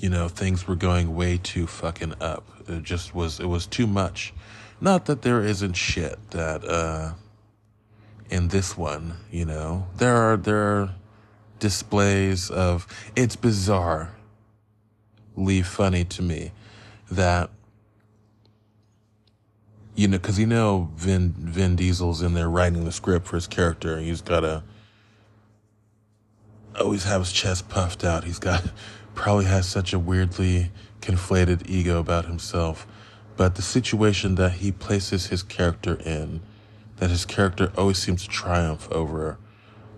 you 0.00 0.08
know, 0.08 0.28
things 0.28 0.66
were 0.66 0.76
going 0.76 1.14
way 1.14 1.36
too 1.36 1.66
fucking 1.66 2.14
up. 2.20 2.48
It 2.66 2.82
just 2.82 3.14
was, 3.14 3.38
it 3.38 3.46
was 3.46 3.66
too 3.66 3.86
much. 3.86 4.32
Not 4.80 5.04
that 5.06 5.22
there 5.22 5.42
isn't 5.42 5.74
shit 5.74 6.18
that, 6.30 6.64
uh, 6.64 7.12
in 8.30 8.48
this 8.48 8.78
one, 8.78 9.18
you 9.30 9.44
know, 9.44 9.86
there 9.98 10.16
are, 10.16 10.36
there 10.38 10.56
are 10.56 10.94
displays 11.58 12.48
of, 12.48 12.86
it's 13.14 13.36
bizarre, 13.36 14.14
leave 15.36 15.66
funny 15.66 16.04
to 16.04 16.22
me 16.22 16.52
that, 17.10 17.50
you 19.94 20.08
know, 20.08 20.18
cause 20.18 20.38
you 20.38 20.46
know, 20.46 20.90
Vin, 20.96 21.34
Vin 21.36 21.76
Diesel's 21.76 22.22
in 22.22 22.34
there 22.34 22.48
writing 22.48 22.84
the 22.84 22.92
script 22.92 23.26
for 23.26 23.36
his 23.36 23.46
character. 23.46 23.98
He's 23.98 24.20
gotta 24.20 24.62
always 26.78 27.04
have 27.04 27.20
his 27.22 27.32
chest 27.32 27.68
puffed 27.68 28.04
out. 28.04 28.24
He's 28.24 28.38
got, 28.38 28.64
probably 29.14 29.44
has 29.46 29.68
such 29.68 29.92
a 29.92 29.98
weirdly 29.98 30.70
conflated 31.00 31.68
ego 31.68 31.98
about 31.98 32.26
himself. 32.26 32.86
But 33.36 33.54
the 33.54 33.62
situation 33.62 34.34
that 34.36 34.52
he 34.52 34.72
places 34.72 35.26
his 35.28 35.42
character 35.42 35.98
in, 36.04 36.40
that 36.96 37.10
his 37.10 37.24
character 37.24 37.72
always 37.76 37.98
seems 37.98 38.22
to 38.24 38.28
triumph 38.28 38.90
over, 38.92 39.38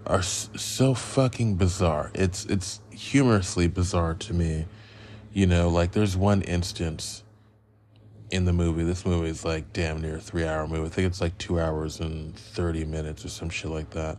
are 0.06 0.22
so 0.22 0.94
fucking 0.94 1.56
bizarre. 1.56 2.10
It's 2.14 2.44
it's 2.46 2.80
humorously 2.90 3.68
bizarre 3.68 4.14
to 4.14 4.34
me. 4.34 4.66
You 5.32 5.46
know, 5.46 5.68
like 5.68 5.92
there's 5.92 6.16
one 6.16 6.42
instance 6.42 7.22
in 8.32 8.46
the 8.46 8.52
movie. 8.52 8.82
This 8.82 9.04
movie 9.04 9.28
is 9.28 9.44
like 9.44 9.74
damn 9.74 10.00
near 10.00 10.16
a 10.16 10.20
three 10.20 10.46
hour 10.46 10.66
movie. 10.66 10.86
I 10.86 10.88
think 10.88 11.06
it's 11.06 11.20
like 11.20 11.36
two 11.36 11.60
hours 11.60 12.00
and 12.00 12.34
30 12.34 12.86
minutes 12.86 13.24
or 13.26 13.28
some 13.28 13.50
shit 13.50 13.70
like 13.70 13.90
that. 13.90 14.16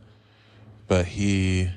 But 0.87 1.07
he 1.07 1.71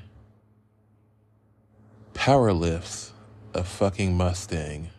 power 2.12 2.52
lifts 2.52 3.12
a 3.54 3.64
fucking 3.64 4.14
Mustang 4.14 4.90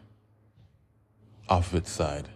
off 1.48 1.68
of 1.74 1.76
its 1.76 1.92
side. 1.92 2.28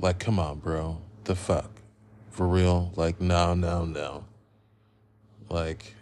Like, 0.00 0.18
come 0.18 0.40
on, 0.40 0.58
bro. 0.58 0.98
The 1.24 1.36
fuck? 1.36 1.70
For 2.30 2.46
real? 2.46 2.92
Like, 2.96 3.20
no, 3.20 3.54
no, 3.54 3.84
no. 3.84 4.24
Like, 5.48 5.94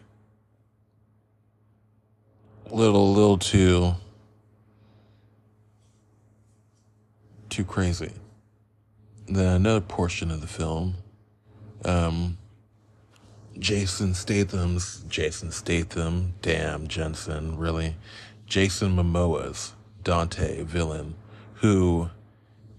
little, 2.71 3.13
little 3.13 3.39
too, 3.39 3.95
too 7.57 7.65
crazy. 7.65 8.13
Then 9.29 9.57
another 9.57 9.81
portion 9.81 10.31
of 10.31 10.43
the 10.43 10.47
film, 10.47 10.97
um, 11.87 12.37
Jason 13.59 14.13
Statham's 14.13 15.03
Jason 15.09 15.51
Statham, 15.51 16.35
damn 16.43 16.87
Jensen, 16.87 17.57
really, 17.57 17.97
Jason 18.45 18.95
Momoa's 18.95 19.73
Dante 20.05 20.65
villain, 20.65 21.15
who 21.55 22.11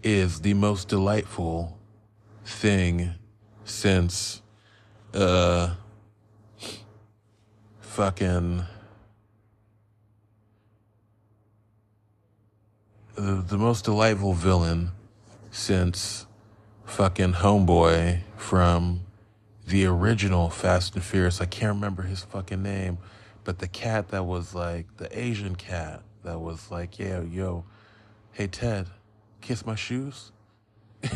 is 0.04 0.42
the 0.42 0.54
most 0.54 0.90
delightful 0.90 1.80
thing 2.46 3.16
since 3.66 4.44
uh 5.16 5.74
fucking 7.80 8.64
the, 13.18 13.44
the 13.48 13.58
most 13.58 13.86
delightful 13.86 14.34
villain 14.34 14.92
since 15.50 16.28
fucking 16.86 17.34
homeboy 17.34 18.22
from 18.38 19.02
the 19.68 19.86
original 19.86 20.50
Fast 20.50 20.96
and 20.96 21.04
Furious. 21.04 21.42
I 21.42 21.46
can't 21.46 21.74
remember 21.74 22.04
his 22.04 22.24
fucking 22.24 22.62
name, 22.62 23.00
but 23.44 23.60
the 23.60 23.68
cat 23.68 24.10
that 24.10 24.26
was 24.26 24.54
like 24.54 24.86
the 24.98 25.20
Asian 25.20 25.56
cat 25.56 26.04
that 26.24 26.40
was 26.40 26.70
like, 26.70 27.00
yeah, 27.00 27.22
yo, 27.22 27.66
hey 28.34 28.48
Ted, 28.48 28.88
kiss 29.42 29.66
my 29.66 29.76
shoes. 29.76 30.32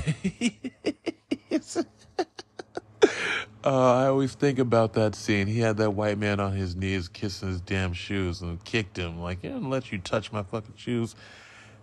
Uh, 3.63 3.93
I 3.93 4.07
always 4.07 4.33
think 4.33 4.57
about 4.57 4.93
that 4.93 5.13
scene. 5.13 5.45
He 5.45 5.59
had 5.59 5.77
that 5.77 5.91
white 5.91 6.17
man 6.17 6.39
on 6.39 6.53
his 6.53 6.75
knees 6.75 7.07
kissing 7.07 7.49
his 7.49 7.61
damn 7.61 7.93
shoes 7.93 8.41
and 8.41 8.63
kicked 8.63 8.97
him 8.97 9.21
like, 9.21 9.43
"Yeah, 9.43 9.59
let 9.61 9.91
you 9.91 9.99
touch 9.99 10.31
my 10.31 10.41
fucking 10.41 10.73
shoes." 10.77 11.15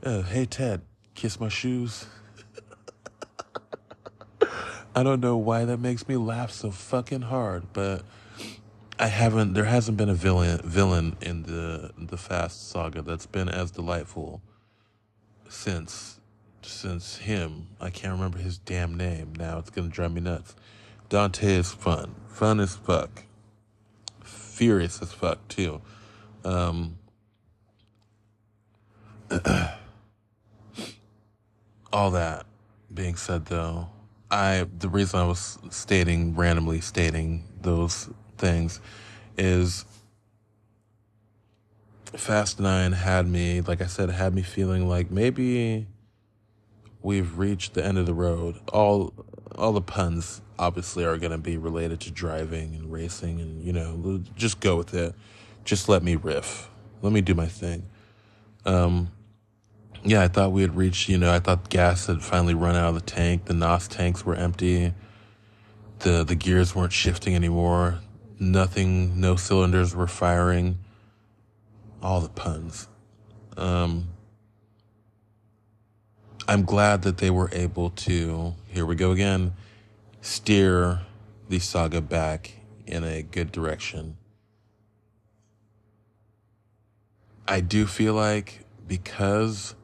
Uh, 0.03 0.23
hey 0.23 0.47
Ted, 0.47 0.83
kiss 1.15 1.41
my 1.41 1.49
shoes. 1.49 2.07
I 4.95 5.03
don't 5.03 5.21
know 5.21 5.37
why 5.37 5.65
that 5.65 5.79
makes 5.79 6.07
me 6.07 6.17
laugh 6.17 6.53
so 6.53 6.71
fucking 6.71 7.23
hard, 7.23 7.73
but 7.73 8.03
I 8.97 9.09
haven't. 9.09 9.55
There 9.55 9.65
hasn't 9.65 9.97
been 9.97 10.09
a 10.09 10.15
villain 10.15 10.61
villain 10.63 11.17
in 11.21 11.43
the 11.43 11.91
the 11.99 12.17
Fast 12.17 12.71
saga 12.71 13.03
that's 13.03 13.27
been 13.27 13.49
as 13.49 13.73
delightful 13.73 14.41
since 15.49 16.21
since 16.63 17.17
him. 17.17 17.67
I 17.81 17.91
can't 17.91 18.13
remember 18.13 18.39
his 18.39 18.59
damn 18.59 18.97
name 18.97 19.33
now. 19.37 19.59
It's 19.59 19.71
gonna 19.71 19.89
drive 19.89 20.13
me 20.13 20.21
nuts. 20.21 20.55
Dante 21.09 21.55
is 21.55 21.73
fun, 21.73 22.15
fun 22.29 22.61
as 22.61 22.77
fuck, 22.77 23.25
furious 24.23 25.03
as 25.03 25.13
fuck 25.13 25.49
too. 25.49 25.81
Um, 26.45 26.99
all 31.93 32.11
that 32.13 32.47
being 32.93 33.17
said, 33.17 33.47
though, 33.47 33.89
I 34.31 34.67
the 34.79 34.89
reason 34.89 35.21
I 35.21 35.25
was 35.25 35.59
stating 35.71 36.35
randomly 36.35 36.81
stating 36.81 37.45
those 37.61 38.11
things 38.37 38.81
is 39.37 39.85
Fast 42.05 42.61
Nine 42.61 42.93
had 42.93 43.27
me, 43.27 43.61
like 43.61 43.81
I 43.83 43.87
said, 43.87 44.11
had 44.11 44.35
me 44.35 44.43
feeling 44.43 44.89
like 44.89 45.11
maybe 45.11 45.87
we've 47.03 47.39
reached 47.39 47.75
the 47.75 47.85
end 47.85 47.99
of 47.99 48.07
the 48.07 48.15
road. 48.15 48.57
All 48.73 49.13
all 49.57 49.73
the 49.73 49.81
puns 49.81 50.41
obviously 50.59 51.05
are 51.05 51.17
going 51.17 51.33
to 51.33 51.39
be 51.39 51.57
related 51.57 52.01
to 52.01 52.11
driving 52.11 52.75
and 52.75 52.93
racing, 52.93 53.41
and 53.41 53.63
you 53.63 53.73
know, 53.73 54.23
just 54.37 54.61
go 54.61 54.77
with 54.77 54.95
it. 54.95 55.15
Just 55.65 55.89
let 55.89 56.03
me 56.03 56.17
riff. 56.17 56.69
Let 57.03 57.13
me 57.13 57.21
do 57.21 57.35
my 57.35 57.47
thing. 57.47 57.85
Um, 58.65 59.11
yeah, 60.05 60.23
I 60.23 60.29
thought 60.29 60.53
we 60.53 60.63
had 60.63 60.77
reached. 60.77 61.09
You 61.09 61.19
know, 61.19 61.33
I 61.33 61.39
thought 61.39 61.69
gas 61.69 62.07
had 62.07 62.23
finally 62.23 62.55
run 62.55 62.77
out 62.77 62.91
of 62.91 62.95
the 62.95 63.01
tank. 63.01 63.47
The 63.47 63.55
NOS 63.55 63.89
tanks 63.89 64.25
were 64.25 64.35
empty. 64.35 64.95
the 66.01 66.25
The 66.25 66.35
gears 66.35 66.75
weren't 66.75 66.93
shifting 66.93 67.35
anymore. 67.35 68.01
Nothing. 68.39 69.21
No 69.21 69.37
cylinders 69.37 69.95
were 69.95 70.07
firing. 70.07 70.79
All 72.03 72.21
the 72.21 72.29
puns. 72.29 72.89
Um, 73.57 74.09
I'm 76.47 76.65
glad 76.65 77.03
that 77.03 77.19
they 77.19 77.29
were 77.29 77.51
able 77.53 77.91
to, 77.91 78.55
here 78.69 78.87
we 78.87 78.95
go 78.95 79.11
again, 79.11 79.53
steer 80.23 81.03
the 81.49 81.59
saga 81.59 82.01
back 82.01 82.55
in 82.87 83.05
a 83.05 83.21
good 83.23 83.53
direction. 83.53 84.17
I 87.47 87.61
do 87.61 87.87
feel 87.87 88.15
like 88.15 88.65
because, 88.87 89.75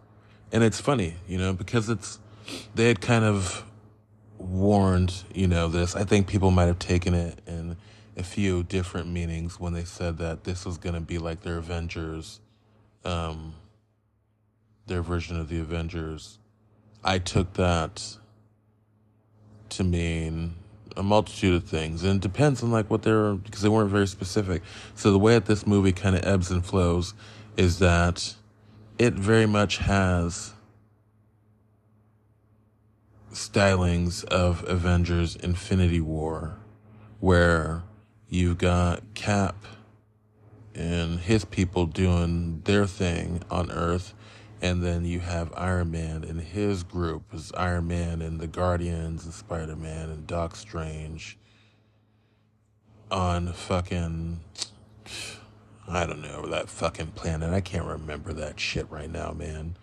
and 0.55 0.63
it's 0.63 0.81
funny, 0.81 1.17
you 1.27 1.37
know, 1.37 1.53
because 1.53 1.91
it's, 1.91 2.21
they 2.77 2.87
had 2.87 3.01
kind 3.01 3.25
of 3.25 3.65
warned, 4.39 5.25
you 5.35 5.49
know, 5.49 5.67
this. 5.67 5.97
I 5.97 6.05
think 6.05 6.29
people 6.29 6.53
might 6.53 6.67
have 6.67 6.79
taken 6.79 7.13
it 7.13 7.41
in 7.45 7.77
a 8.17 8.23
few 8.23 8.63
different 8.63 9.09
meanings 9.09 9.59
when 9.59 9.73
they 9.73 9.83
said 9.83 10.19
that 10.19 10.45
this 10.45 10.65
was 10.65 10.79
going 10.79 10.95
to 10.95 11.01
be 11.01 11.19
like 11.19 11.41
their 11.41 11.57
Avengers, 11.57 12.39
um, 13.05 13.55
their 14.87 15.03
version 15.03 15.41
of 15.41 15.49
the 15.49 15.59
Avengers. 15.59 16.39
I 17.03 17.19
took 17.19 17.55
that 17.55 18.17
to 19.71 19.83
mean 19.83 20.55
a 20.97 21.03
multitude 21.03 21.55
of 21.55 21.65
things 21.65 22.05
and 22.05 22.17
it 22.17 22.21
depends 22.21 22.63
on 22.63 22.71
like 22.71 22.89
what 22.89 23.03
they're 23.03 23.35
because 23.35 23.63
they 23.63 23.69
weren't 23.69 23.91
very 23.91 24.07
specific 24.07 24.63
so 24.95 25.11
the 25.11 25.19
way 25.19 25.35
that 25.35 25.47
this 25.47 25.67
movie 25.67 25.91
kind 25.91 26.15
of 26.15 26.25
ebbs 26.25 26.53
and 26.53 26.65
flows 26.65 27.15
is 27.57 27.81
that 27.81 28.37
it 28.99 29.15
very 29.15 29.47
much 29.47 29.79
has 29.79 30.53
stylings 33.33 34.25
of 34.27 34.65
avengers 34.69 35.35
infinity 35.37 36.01
war 36.01 36.57
where 37.19 37.83
you've 38.29 38.59
got 38.59 39.03
cap 39.15 39.65
and 40.75 41.21
his 41.21 41.45
people 41.45 41.87
doing 41.87 42.61
their 42.65 42.87
thing 42.87 43.41
on 43.51 43.71
earth 43.73 44.15
and 44.63 44.83
then 44.83 45.05
you 45.05 45.21
have 45.21 45.53
Iron 45.57 45.91
Man 45.91 46.25
and 46.25 46.41
his 46.41 46.85
group 46.85 47.23
is 47.35 47.53
Iron 47.53 47.89
Man 47.89 48.23
and 48.23 48.41
the 48.41 48.47
Guardians 48.47 49.25
and 49.25 49.35
Spider 49.35 49.77
Man 49.77 50.11
and 50.11 50.27
Doc 50.27 50.57
Strange 50.57 51.37
on 53.11 53.53
fucking 53.53 54.41
I 55.87 56.07
don't 56.07 56.23
know 56.23 56.47
that 56.47 56.69
fucking 56.69 57.09
planet. 57.09 57.53
I 57.53 57.61
can't 57.61 57.85
remember 57.85 58.33
that 58.33 58.59
shit 58.59 58.91
right 58.91 59.11
now, 59.11 59.33
man. 59.33 59.77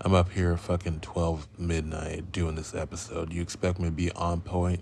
I'm 0.00 0.12
up 0.12 0.32
here 0.32 0.56
fucking 0.56 1.00
12 1.00 1.46
midnight 1.58 2.32
doing 2.32 2.56
this 2.56 2.74
episode. 2.74 3.32
You 3.32 3.40
expect 3.40 3.78
me 3.78 3.86
to 3.86 3.92
be 3.92 4.10
on 4.12 4.40
point 4.40 4.80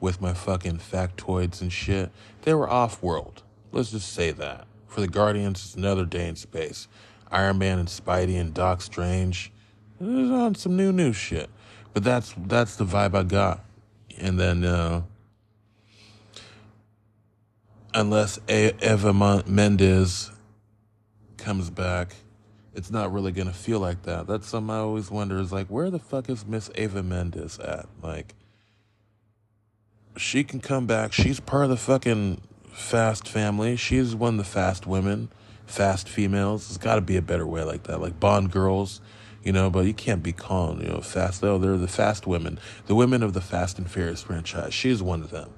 with 0.00 0.20
my 0.20 0.32
fucking 0.32 0.78
factoids 0.78 1.60
and 1.60 1.72
shit? 1.72 2.10
They 2.42 2.54
were 2.54 2.68
off 2.68 3.02
world. 3.02 3.42
Let's 3.72 3.90
just 3.90 4.12
say 4.12 4.30
that. 4.32 4.66
For 4.88 5.02
the 5.02 5.08
Guardians, 5.08 5.64
it's 5.64 5.74
another 5.74 6.06
day 6.06 6.28
in 6.28 6.36
space. 6.36 6.88
Iron 7.30 7.58
Man 7.58 7.78
and 7.78 7.88
Spidey 7.88 8.40
and 8.40 8.54
Doc 8.54 8.80
Strange. 8.80 9.52
Was 10.00 10.30
on 10.30 10.54
some 10.54 10.76
new 10.76 10.92
new 10.92 11.12
shit. 11.12 11.50
But 11.92 12.04
that's 12.04 12.34
that's 12.46 12.76
the 12.76 12.84
vibe 12.84 13.14
I 13.14 13.22
got. 13.22 13.64
And 14.18 14.38
then 14.40 14.64
uh, 14.64 15.02
unless 17.96 18.38
a- 18.48 18.74
Eva 18.80 19.12
Mendes 19.46 20.30
comes 21.36 21.70
back, 21.70 22.14
it's 22.74 22.90
not 22.90 23.12
really 23.12 23.32
gonna 23.32 23.52
feel 23.52 23.80
like 23.80 24.02
that. 24.04 24.28
That's 24.28 24.46
something 24.46 24.74
I 24.74 24.78
always 24.78 25.10
wonder 25.10 25.38
is 25.38 25.50
like, 25.50 25.66
where 25.66 25.90
the 25.90 25.98
fuck 25.98 26.28
is 26.28 26.46
Miss 26.46 26.70
Eva 26.76 27.02
Mendes 27.02 27.58
at? 27.58 27.86
Like, 28.02 28.34
she 30.16 30.44
can 30.44 30.60
come 30.60 30.86
back. 30.86 31.12
She's 31.12 31.40
part 31.40 31.64
of 31.64 31.70
the 31.70 31.76
fucking 31.76 32.42
Fast 32.72 33.26
family. 33.26 33.74
She's 33.76 34.14
one 34.14 34.34
of 34.34 34.38
the 34.38 34.44
Fast 34.44 34.86
women 34.86 35.30
fast 35.66 36.08
females. 36.08 36.68
There's 36.68 36.78
got 36.78 36.94
to 36.96 37.00
be 37.00 37.16
a 37.16 37.22
better 37.22 37.46
way 37.46 37.64
like 37.64 37.84
that, 37.84 38.00
like 38.00 38.18
Bond 38.18 38.50
girls, 38.50 39.00
you 39.42 39.52
know. 39.52 39.68
But 39.70 39.86
you 39.86 39.94
can't 39.94 40.22
be 40.22 40.32
calling, 40.32 40.80
you 40.82 40.88
know, 40.88 41.00
fast. 41.00 41.40
though. 41.40 41.58
they're 41.58 41.76
the 41.76 41.88
fast 41.88 42.26
women, 42.26 42.58
the 42.86 42.94
women 42.94 43.22
of 43.22 43.32
the 43.32 43.40
Fast 43.40 43.78
and 43.78 43.90
Furious 43.90 44.22
franchise. 44.22 44.72
She's 44.72 45.02
one 45.02 45.22
of 45.22 45.30
them, 45.30 45.50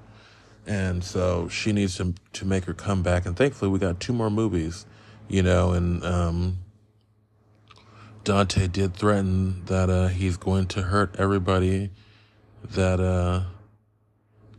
and 0.69 1.03
so 1.03 1.49
she 1.49 1.73
needs 1.73 1.97
to 1.97 2.13
to 2.33 2.45
make 2.45 2.65
her 2.65 2.73
comeback. 2.75 3.25
And 3.25 3.35
thankfully, 3.35 3.71
we 3.71 3.79
got 3.79 3.99
two 3.99 4.13
more 4.13 4.29
movies, 4.29 4.85
you 5.27 5.41
know, 5.41 5.71
and 5.71 6.05
um, 6.05 6.59
Dante 8.23 8.67
did 8.67 8.93
threaten 8.95 9.65
that 9.65 9.89
uh, 9.89 10.07
he's 10.07 10.37
going 10.37 10.67
to 10.67 10.83
hurt 10.83 11.15
everybody 11.17 11.89
that 12.63 12.99
uh, 12.99 13.41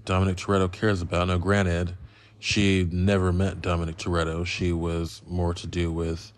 Dominic 0.05 0.37
Toretto 0.37 0.71
cares 0.71 1.01
about. 1.01 1.29
Now, 1.29 1.39
granted, 1.39 1.97
she 2.41 2.89
never 2.91 3.33
met 3.33 3.63
Dominic 3.63 3.97
Toretto. 3.97 4.45
She 4.45 4.73
was 4.73 5.23
more 5.29 5.55
to 5.55 5.67
do 5.69 5.93
with 5.93 6.33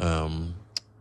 um, 0.00 0.56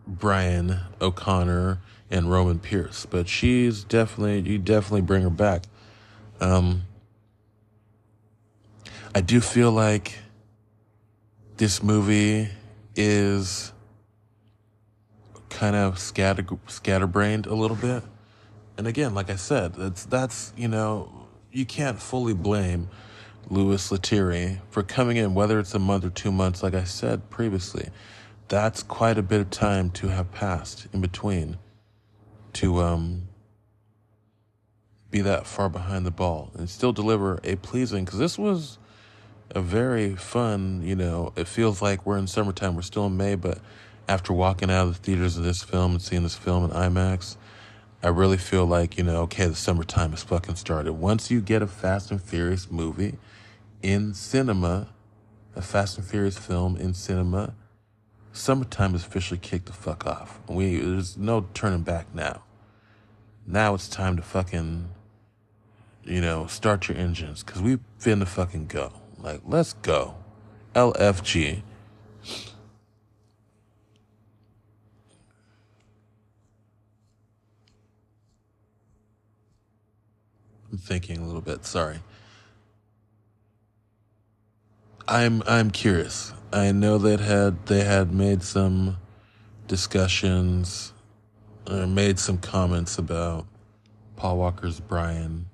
Brian 0.06 0.80
O'Connor 1.02 1.80
and 2.12 2.30
Roman 2.30 2.60
Pierce, 2.60 3.08
but 3.08 3.28
she's 3.28 3.84
definitely 3.84 4.42
you 4.42 4.60
definitely 4.60 5.02
bring 5.02 5.24
her 5.24 5.32
back. 5.32 5.64
Um, 6.40 6.84
I 9.14 9.20
do 9.20 9.42
feel 9.42 9.72
like 9.72 10.18
this 11.58 11.84
movie 11.84 12.48
is 12.96 13.74
kind 15.50 15.76
of 15.76 16.00
scatter 16.00 16.46
scatterbrained 16.68 17.46
a 17.46 17.54
little 17.54 17.76
bit. 17.76 18.04
And 18.78 18.88
again, 18.88 19.14
like 19.14 19.30
I 19.30 19.36
said, 19.36 19.74
that's 19.74 20.06
that's 20.06 20.54
you 20.56 20.70
know 20.70 21.28
you 21.52 21.66
can't 21.66 22.02
fully 22.02 22.34
blame 22.34 22.90
Louis 23.50 23.92
Leterrier 23.92 24.62
for 24.70 24.82
coming 24.82 25.18
in, 25.18 25.34
whether 25.34 25.60
it's 25.60 25.74
a 25.74 25.80
month 25.80 26.06
or 26.06 26.10
two 26.10 26.32
months. 26.32 26.64
Like 26.64 26.74
I 26.74 26.86
said 26.86 27.30
previously, 27.30 27.90
that's 28.48 28.82
quite 28.82 29.18
a 29.18 29.24
bit 29.24 29.42
of 29.42 29.50
time 29.50 29.90
to 29.92 30.08
have 30.08 30.32
passed 30.32 30.88
in 30.94 31.02
between 31.02 31.58
to 32.54 32.82
um, 32.82 33.28
be 35.10 35.20
that 35.20 35.46
far 35.46 35.68
behind 35.68 36.06
the 36.06 36.12
ball 36.12 36.52
and 36.58 36.70
still 36.70 36.94
deliver 36.94 37.42
a 37.44 37.58
pleasing. 37.58 38.06
Because 38.06 38.20
this 38.20 38.38
was 38.38 38.78
a 39.54 39.62
very 39.62 40.16
fun, 40.16 40.82
you 40.84 40.96
know, 40.96 41.34
it 41.36 41.48
feels 41.48 41.82
like 41.82 42.06
we're 42.06 42.18
in 42.18 42.28
summertime. 42.28 42.76
We're 42.76 42.82
still 42.82 43.08
in 43.08 43.18
May, 43.18 43.36
but 43.36 43.60
after 44.08 44.34
walking 44.34 44.72
out 44.72 44.88
of 44.88 44.98
the 44.98 45.04
theaters 45.04 45.38
of 45.38 45.44
this 45.44 45.62
film 45.62 45.94
and 45.94 46.02
seeing 46.02 46.24
this 46.24 46.36
film 46.36 46.64
in 46.64 46.72
IMAX, 46.72 47.38
I 48.04 48.08
really 48.08 48.38
feel 48.38 48.66
like, 48.66 48.98
you 48.98 49.04
know, 49.04 49.22
okay, 49.24 49.46
the 49.46 49.56
summertime 49.56 50.12
has 50.12 50.24
fucking 50.24 50.56
started. 50.56 50.94
Once 50.94 51.30
you 51.30 51.42
get 51.42 51.62
a 51.62 51.68
Fast 51.68 52.12
and 52.12 52.22
Furious 52.22 52.72
movie 52.72 53.18
in 53.84 54.14
cinema, 54.14 54.88
a 55.56 55.62
Fast 55.62 55.98
and 55.98 56.08
Furious 56.08 56.38
film 56.38 56.78
in 56.78 56.94
cinema, 56.94 57.54
summertime 58.32 58.94
has 58.94 59.06
officially 59.06 59.40
kicked 59.40 59.66
the 59.66 59.74
fuck 59.74 60.08
off. 60.08 60.40
We 60.48 60.78
there's 60.78 61.18
no 61.18 61.48
turning 61.54 61.84
back 61.84 62.08
now. 62.16 62.44
Now 63.46 63.76
it's 63.76 63.88
time 63.88 64.16
to 64.16 64.22
fucking, 64.22 64.90
you 66.04 66.22
know, 66.22 66.48
start 66.48 66.88
your 66.88 66.98
engines 66.98 67.44
because 67.44 67.62
we 67.62 67.80
finna 68.00 68.28
fucking 68.28 68.68
go. 68.68 69.01
Like, 69.22 69.42
let's 69.46 69.74
go. 69.74 70.16
LFG. 70.74 71.62
I'm 80.72 80.78
thinking 80.78 81.18
a 81.20 81.26
little 81.26 81.42
bit. 81.42 81.66
Sorry. 81.66 82.00
I'm 85.08 85.44
I'm 85.46 85.72
curious. 85.72 86.34
I 86.54 86.72
know 86.72 86.98
that 87.00 87.20
had 87.20 87.66
they 87.66 87.84
had 87.84 88.14
made 88.14 88.44
some 88.44 88.98
discussions 89.68 90.94
or 91.70 91.86
made 91.86 92.18
some 92.18 92.38
comments 92.38 92.98
about 92.98 93.46
Paul 94.16 94.38
Walker's 94.38 94.80
Brian 94.80 95.51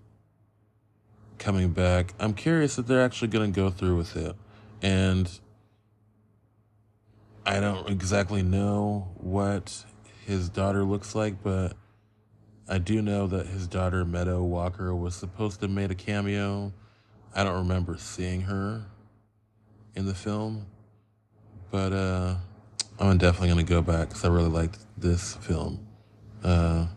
coming 1.38 1.69
back. 1.69 2.13
I'm 2.19 2.34
curious 2.34 2.78
if 2.78 2.88
they're 2.88 3.04
actually 3.04 3.30
going 3.30 3.52
to 3.54 3.56
go 3.56 3.69
through 3.69 3.97
with 3.97 4.15
it. 4.15 4.36
And 4.82 5.30
I 7.45 7.60
don't 7.60 7.89
exactly 7.89 8.43
know 8.43 9.08
what 9.15 9.86
his 10.26 10.50
daughter 10.50 10.84
looks 10.84 11.15
like, 11.15 11.41
but 11.41 11.73
I 12.67 12.78
do 12.78 13.02
know 13.02 13.28
that 13.28 13.47
his 13.47 13.67
daughter 13.67 14.04
Meadow 14.04 14.43
Walker 14.43 14.93
was 14.93 15.15
supposed 15.15 15.62
to 15.62 15.67
have 15.67 15.76
made 15.76 15.89
a 15.89 15.95
cameo. 15.95 16.73
I 17.34 17.43
don't 17.43 17.60
remember 17.60 17.97
seeing 17.97 18.41
her 18.41 18.86
in 19.95 20.06
the 20.06 20.13
film, 20.13 20.65
but 21.71 21.93
uh, 21.93 22.36
I'm 23.00 23.17
definitely 23.17 23.50
gonna 23.50 23.63
go 23.63 23.82
back 23.82 24.10
because 24.10 24.26
I 24.26 24.28
really 24.28 24.50
liked 24.50 24.80
this 24.97 25.36
film. 25.38 25.88
Uh, 26.43 26.88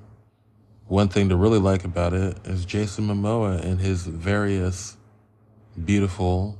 one 0.91 1.09
thing 1.09 1.29
to 1.29 1.37
really 1.37 1.61
like 1.61 1.85
about 1.85 2.13
it 2.13 2.37
is 2.45 2.65
Jason 2.65 3.07
Momoa 3.07 3.63
and 3.65 3.81
his 3.81 4.09
various 4.09 4.97
beautiful 5.85 6.59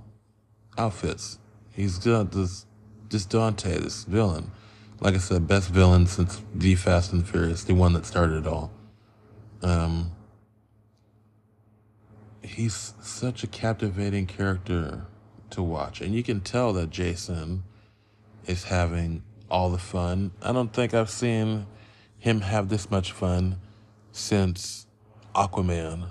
outfits. 0.79 1.41
He's 1.73 1.99
got 1.99 2.31
this, 2.31 2.65
this 3.09 3.27
Dante, 3.27 3.77
this 3.79 4.05
villain. 4.05 4.53
Like 5.01 5.17
I 5.17 5.19
said, 5.19 5.49
best 5.49 5.71
villain 5.71 6.07
since 6.07 6.41
the 6.55 6.77
Fast 6.77 7.13
and 7.13 7.29
Furious, 7.29 7.65
the 7.65 7.75
one 7.75 7.93
that 7.95 8.07
started 8.07 8.47
it 8.47 8.47
all. 8.47 8.71
Um, 9.63 10.13
he's 12.41 12.95
such 13.01 13.43
a 13.43 13.49
captivating 13.49 14.27
character 14.27 15.07
to 15.51 15.61
watch, 15.61 16.01
and 16.01 16.15
you 16.15 16.23
can 16.23 16.41
tell 16.41 16.73
that 16.75 16.91
Jason 16.91 17.65
is 18.47 18.63
having 18.63 19.25
all 19.51 19.71
the 19.71 19.79
fun. 19.79 20.31
I 20.41 20.53
don't 20.53 20.73
think 20.73 20.95
I've 20.95 21.11
seen 21.11 21.67
him 22.17 22.43
have 22.43 22.69
this 22.69 22.93
much 22.93 23.11
fun 23.11 23.57
since 24.13 24.87
Aquaman, 25.35 26.11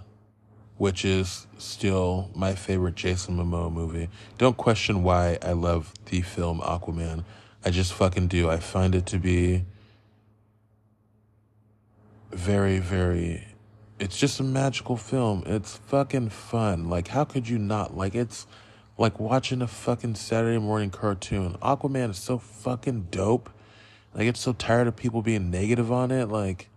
which 0.78 1.04
is 1.04 1.48
still 1.58 2.30
my 2.34 2.56
favorite 2.56 2.96
Jason 2.96 3.38
Momoa 3.38 3.72
movie. 3.72 4.10
Don't 4.38 4.58
question 4.58 5.04
why 5.04 5.38
I 5.42 5.52
love 5.52 5.94
the 6.06 6.22
film 6.22 6.62
Aquaman. 6.62 7.24
I 7.64 7.72
just 7.72 7.94
fucking 7.94 8.28
do. 8.28 8.50
I 8.50 8.58
find 8.58 8.96
it 8.96 9.06
to 9.08 9.18
be 9.18 9.66
very, 12.32 12.80
very. 12.80 13.46
It's 14.00 14.18
just 14.18 14.40
a 14.40 14.44
magical 14.44 14.96
film. 14.96 15.44
It's 15.46 15.76
fucking 15.76 16.30
fun. 16.30 16.90
Like, 16.90 17.10
how 17.10 17.26
could 17.26 17.50
you 17.50 17.58
not? 17.58 17.98
Like, 17.98 18.16
it's 18.16 18.48
like 18.98 19.20
watching 19.20 19.62
a 19.62 19.68
fucking 19.68 20.16
Saturday 20.16 20.58
morning 20.58 20.90
cartoon. 20.90 21.58
Aquaman 21.62 22.12
is 22.12 22.18
so 22.18 22.38
fucking 22.38 23.08
dope. 23.12 23.50
I 24.16 24.24
get 24.24 24.38
so 24.38 24.54
tired 24.54 24.88
of 24.88 24.96
people 24.96 25.22
being 25.22 25.52
negative 25.52 25.92
on 25.92 26.12
it. 26.12 26.30
Like, 26.30 26.69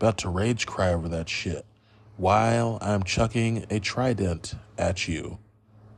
about 0.00 0.16
to 0.16 0.30
rage 0.30 0.66
cry 0.66 0.94
over 0.94 1.10
that 1.10 1.28
shit 1.28 1.66
while 2.16 2.78
I'm 2.80 3.02
chucking 3.02 3.66
a 3.68 3.80
trident 3.80 4.54
at 4.78 5.06
you 5.06 5.38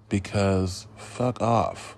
because 0.08 0.88
fuck 0.96 1.40
off. 1.40 1.96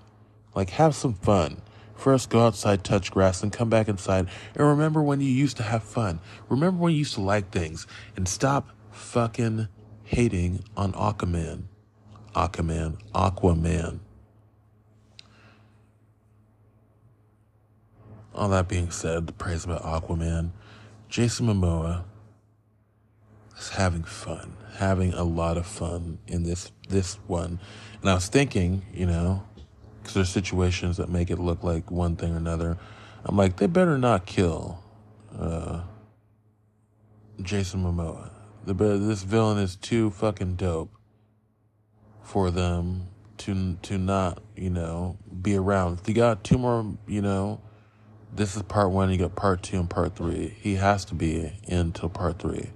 Like, 0.53 0.69
have 0.69 0.93
some 0.93 1.15
fun. 1.15 1.63
First, 1.95 2.29
go 2.29 2.45
outside, 2.45 2.83
touch 2.83 3.11
grass, 3.11 3.41
and 3.41 3.51
come 3.51 3.71
back 3.71 3.87
inside. 3.87 4.27
And 4.53 4.67
remember 4.67 5.01
when 5.01 5.19
you 5.19 5.31
used 5.31 5.57
to 5.57 5.63
have 5.63 5.81
fun. 5.81 6.19
Remember 6.47 6.83
when 6.83 6.93
you 6.93 6.99
used 6.99 7.15
to 7.15 7.21
like 7.21 7.49
things. 7.49 7.87
And 8.15 8.27
stop 8.27 8.69
fucking 8.91 9.67
hating 10.03 10.63
on 10.77 10.93
Aquaman. 10.93 11.63
Aquaman. 12.35 12.99
Aquaman. 13.15 13.99
All 18.35 18.49
that 18.49 18.67
being 18.67 18.91
said, 18.91 19.25
the 19.25 19.33
praise 19.33 19.65
about 19.65 19.81
Aquaman. 19.81 20.51
Jason 21.09 21.47
Momoa 21.47 22.03
is 23.57 23.69
having 23.69 24.03
fun, 24.03 24.55
having 24.77 25.13
a 25.13 25.23
lot 25.23 25.57
of 25.57 25.65
fun 25.65 26.19
in 26.27 26.43
this 26.43 26.71
this 26.89 27.15
one. 27.27 27.59
And 28.01 28.09
I 28.09 28.13
was 28.13 28.27
thinking, 28.27 28.83
you 28.93 29.05
know, 29.05 29.43
because 30.01 30.13
there's 30.13 30.29
situations 30.29 30.97
that 30.97 31.09
make 31.09 31.29
it 31.29 31.39
look 31.39 31.63
like 31.63 31.89
one 31.89 32.15
thing 32.15 32.33
or 32.33 32.37
another. 32.37 32.77
I'm 33.23 33.35
like, 33.35 33.57
they 33.57 33.67
better 33.67 33.97
not 33.97 34.25
kill 34.25 34.83
uh, 35.37 35.81
Jason 37.41 37.83
Momoa. 37.83 38.31
The 38.65 38.73
this 38.73 39.23
villain 39.23 39.57
is 39.57 39.75
too 39.75 40.11
fucking 40.11 40.55
dope 40.55 40.91
for 42.21 42.51
them 42.51 43.07
to 43.37 43.77
to 43.83 43.97
not, 43.97 44.41
you 44.55 44.69
know, 44.69 45.17
be 45.41 45.55
around. 45.55 45.99
They 45.99 46.13
got 46.13 46.43
two 46.43 46.57
more, 46.57 46.97
you 47.07 47.21
know. 47.21 47.61
This 48.35 48.57
is 48.57 48.63
part 48.63 48.91
one. 48.91 49.09
You 49.11 49.17
got 49.17 49.35
part 49.35 49.63
two 49.63 49.79
and 49.79 49.89
part 49.89 50.15
three. 50.15 50.55
He 50.59 50.75
has 50.75 51.05
to 51.05 51.15
be 51.15 51.53
into 51.63 52.09
part 52.09 52.37
three. 52.37 52.71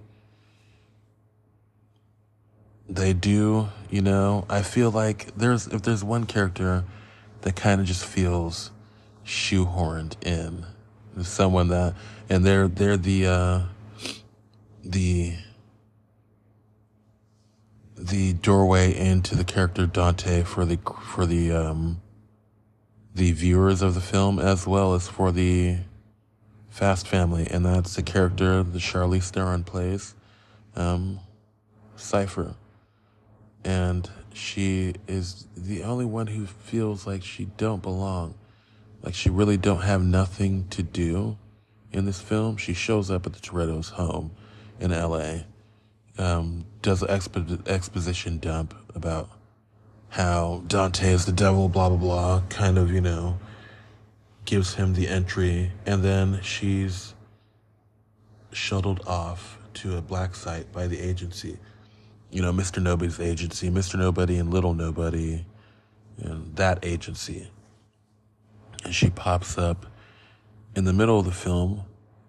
They 2.88 3.12
do, 3.12 3.68
you 3.90 4.02
know. 4.02 4.46
I 4.50 4.62
feel 4.62 4.90
like 4.90 5.36
there's 5.36 5.68
if 5.68 5.82
there's 5.82 6.04
one 6.04 6.26
character 6.26 6.86
that 7.42 7.58
kind 7.58 7.82
of 7.82 7.88
just 7.88 8.06
feels 8.06 8.72
shoehorned 9.26 10.16
in. 10.26 10.66
Someone 11.22 11.68
that, 11.68 11.96
and 12.30 12.46
they're 12.46 12.70
they're 12.70 12.96
the 12.96 13.28
uh, 13.28 13.62
the 14.82 15.36
the 17.98 18.32
doorway 18.32 18.98
into 18.98 19.36
the 19.36 19.44
character 19.44 19.86
Dante 19.86 20.44
for 20.44 20.66
the 20.66 20.80
for 21.04 21.26
the 21.26 21.52
um, 21.52 22.02
the 23.20 23.34
viewers 23.34 23.82
of 23.82 23.96
the 23.96 24.02
film 24.02 24.40
as 24.40 24.66
well 24.66 24.94
as 24.94 25.10
for 25.10 25.34
the 25.34 25.76
Fast 26.70 27.06
family, 27.06 27.46
and 27.52 27.66
that's 27.66 27.96
the 27.98 28.02
character 28.02 28.64
that 28.64 28.80
Charlize 28.80 29.32
Theron 29.32 29.66
plays, 29.66 30.16
um, 30.78 31.20
Cipher, 31.98 32.56
and 33.66 34.10
she 34.34 34.94
is 35.06 35.48
the 35.58 35.84
only 35.84 36.06
one 36.06 36.28
who 36.28 36.46
feels 36.46 37.06
like 37.06 37.22
she 37.22 37.46
don't 37.58 37.82
belong, 37.82 38.36
like 39.02 39.14
she 39.14 39.30
really 39.30 39.58
don't 39.58 39.82
have 39.82 40.02
nothing 40.02 40.68
to 40.70 40.82
do, 40.82 41.38
in 41.92 42.06
this 42.06 42.22
film. 42.22 42.56
She 42.56 42.74
shows 42.74 43.12
up 43.12 43.26
at 43.26 43.34
the 43.34 43.40
Toretto's 43.40 43.90
home 43.90 44.32
in 44.80 44.92
LA, 44.92 45.40
um, 46.18 46.64
does 46.82 47.02
an 47.02 47.10
expo- 47.10 47.68
exposition 47.68 48.38
dump 48.38 48.74
about 48.96 49.30
how 50.10 50.64
Dante 50.68 51.12
is 51.12 51.26
the 51.26 51.32
devil, 51.32 51.70
blah, 51.70 51.90
blah, 51.90 51.98
blah, 51.98 52.42
kind 52.50 52.78
of, 52.78 52.92
you 52.92 53.02
know, 53.02 53.38
gives 54.46 54.74
him 54.74 54.94
the 54.94 55.08
entry. 55.08 55.72
And 55.86 56.04
then 56.04 56.42
she's 56.42 57.14
shuttled 58.52 59.02
off 59.06 59.60
to 59.76 59.98
a 59.98 60.02
black 60.02 60.36
site 60.36 60.72
by 60.72 60.88
the 60.88 61.00
agency. 61.00 61.58
You 62.32 62.42
know, 62.42 62.52
Mr. 62.52 62.82
Nobody's 62.82 63.20
agency, 63.20 63.70
Mr. 63.70 63.98
Nobody 63.98 64.38
and 64.38 64.52
Little 64.52 64.74
Nobody, 64.74 65.46
and 66.18 66.56
that 66.56 66.80
agency. 66.84 67.50
And 68.84 68.94
she 68.94 69.10
pops 69.10 69.58
up 69.58 69.86
in 70.76 70.86
the 70.86 70.94
middle 70.94 71.20
of 71.20 71.26
the 71.26 71.32
film, 71.32 71.84